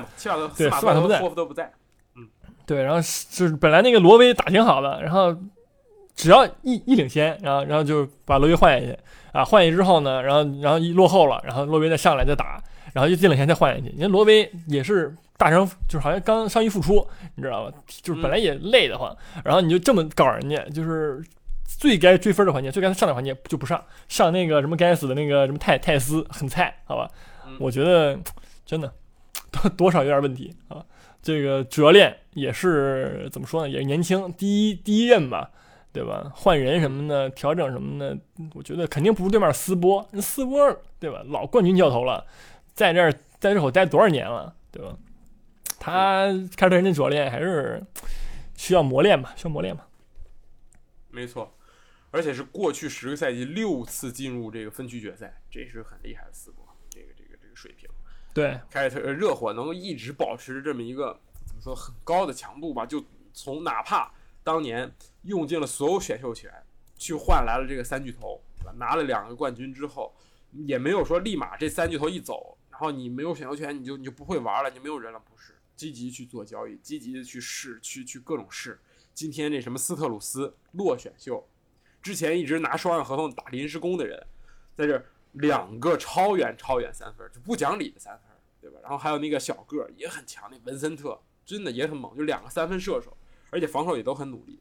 [0.56, 1.08] 对斯斯马特不
[1.52, 1.72] 在。
[2.64, 5.36] 对，然后是就是本来那个罗威打挺好的，然后
[6.16, 8.98] 只要一一领先，然后然后就把罗威换下去
[9.32, 12.60] 啊，换下去之后呢，然后然后一落后了，然后罗威再上来再打，
[12.94, 13.92] 然后又进领先再换下去。
[13.94, 17.76] 你看罗威也是大伤，就是好像刚伤愈复出，你知道吧？
[18.02, 19.14] 就是本来也累得慌，
[19.44, 21.22] 然后你就这么搞人家，就是
[21.66, 27.08] 最该追分的环节，最该上的环节就不上，上那个什么该死的那个什么泰泰斯很菜，好吧？
[27.46, 28.18] 嗯我觉得
[28.64, 28.90] 真的
[29.52, 30.82] 多多少有点问题啊。
[31.22, 33.68] 这个主教练也是怎么说呢？
[33.68, 35.50] 也是年轻，第一第一任吧，
[35.96, 36.30] 对吧？
[36.34, 38.14] 换人什么的，调整什么的，
[38.52, 40.06] 我觉得肯定不如对面斯波。
[40.12, 41.22] 人斯波对吧？
[41.28, 42.22] 老冠军教头了，
[42.74, 44.94] 在这儿在热火待多少年了，对吧？
[45.80, 47.82] 他凯尔特人的主教练还是
[48.56, 49.88] 需要磨练吧，需要磨练吧。
[51.08, 51.50] 没错，
[52.10, 57.88] 而且是过去十个赛季六次进入这个分区决赛，这是很厉害的斯波，这个这个这个水平。
[58.34, 64.12] 对，凯尔特呃热火能够一直保持这么一个怎么说很高的强度吧，就从哪怕
[64.46, 66.48] 当年用尽了所有选秀权
[66.96, 68.40] 去换来了这个三巨头，
[68.76, 70.14] 拿了两个冠军之后，
[70.52, 78.80] 也没有说立马这三巨头一走，然后你没有选秀权你就你就不会玩了，你没有人了，不是积极去做交易，积极的去试，去去各种试。
[79.12, 81.44] 今天这什么斯特鲁斯落选秀，
[82.00, 84.24] 之前一直拿双向合同打临时工的人，
[84.76, 88.30] 在这两个超远超远三分，就不讲理的三分，
[88.60, 88.78] 对吧？
[88.80, 93.16] 然后还有那个小个也很强，那文森特真的也很猛，就两个三分射手，
[93.50, 94.60] 而且防守也都很努力。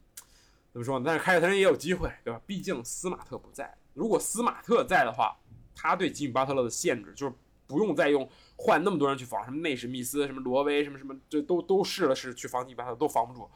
[0.71, 1.05] 怎么说呢？
[1.07, 2.41] 但是凯尔特人也有机会，对吧？
[2.45, 5.37] 毕竟斯马特不在，如果斯马特在的话，
[5.73, 7.33] 他对吉米巴特勒的限制就是
[7.65, 13.49] 不用再用换那么多人去防，什么内史密斯、什么罗威、什么什么，这都都试了试去防吉米巴特都防不住。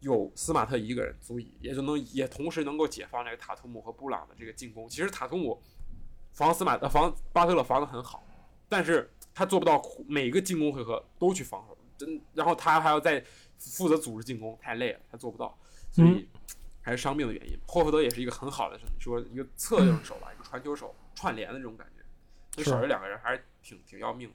[0.00, 4.88] 有斯马特一个人足以，也就能也同时能够解放这个塔图姆和布朗的这个进攻。
[4.88, 5.60] 其实塔图姆
[6.32, 8.24] 防斯马呃防巴特勒防的很好，
[8.68, 13.24] 但是他做不到每个进攻回合都去防守，真然后他还要再
[13.58, 15.56] 负责组织进攻，太累了，他做不到，
[15.90, 16.28] 所以
[16.80, 17.58] 还是伤病的原因。
[17.66, 22.02] 霍福德也是一个很好的，你说一个侧应手吧，一个传球手串联的这种感觉，
[22.54, 24.34] 所以是少这两个人还是挺挺要命的。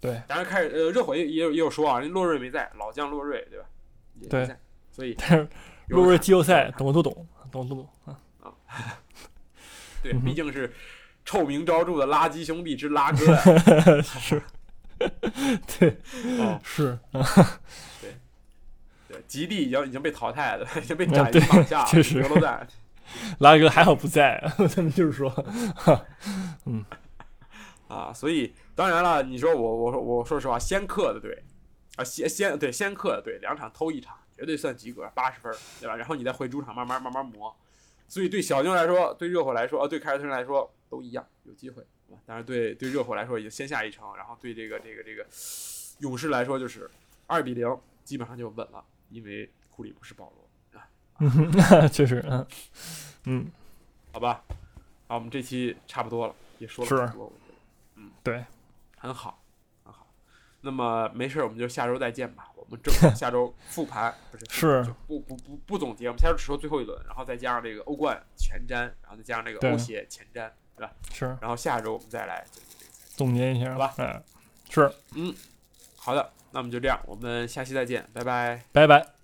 [0.00, 3.66] 对，当然开始呃热火也也有也有说啊，人洛瑞没在，老将洛瑞对吧？
[4.20, 4.60] 也没对在，
[4.90, 5.48] 所以但是
[5.88, 8.54] 洛瑞季后赛懂的都懂，懂的都懂啊啊。
[10.02, 10.70] 对，毕竟是
[11.24, 13.42] 臭名昭著的垃圾兄弟之拉哥呀。
[14.02, 14.42] 是，
[15.78, 15.96] 对，
[16.38, 17.22] 哦，是，对，
[19.34, 22.22] 吉地已经已经被淘汰了， 已经被嗯斩于对马下了，确实。
[23.40, 24.40] 拉哥还好不在，
[24.72, 25.28] 他们就是说，
[26.66, 26.84] 嗯
[27.88, 31.42] 啊，所以当然了，你说我我我说实话，先克的队
[31.96, 35.96] 啊，先先对先克的队两场偷一场，绝对算及格，八十分，对吧？
[35.96, 37.54] 然后你再回主场慢慢慢慢磨，
[38.06, 41.84] 所以对小牛来说，对热火来说，呃，对凯尔特人来说都一样，有机会。
[42.06, 45.26] 对吧当然对对热火来说已经先下一城，然后对这个这个这个
[46.00, 46.90] 勇士来说就是
[47.26, 47.66] 二比零，
[48.04, 52.46] 基本上就稳了，因为库里不是保罗啊， 确实，嗯
[53.24, 53.46] 嗯，
[54.12, 54.42] 好吧？
[55.06, 57.54] 好，我们这期差不多了，也说了是很多，我觉得，
[57.96, 58.44] 嗯，对，
[58.98, 59.42] 很好，
[59.84, 60.06] 很好。
[60.60, 62.50] 那么没事，我们就下周再见吧。
[62.56, 70.92] 我们正好下周 复盘，不是是不不不不总结，我们下周只说最后一轮，然后再加上这个欧冠前瞻，然后再加上这个欧协前瞻，对吧？
[71.12, 72.44] 是然后下周我们再来。
[73.14, 74.22] 总结一下，好吧嗯，
[74.70, 75.34] 是，嗯
[75.96, 78.62] 好的，那我们就这样，我们下期再见，拜拜。
[78.72, 79.23] 拜拜。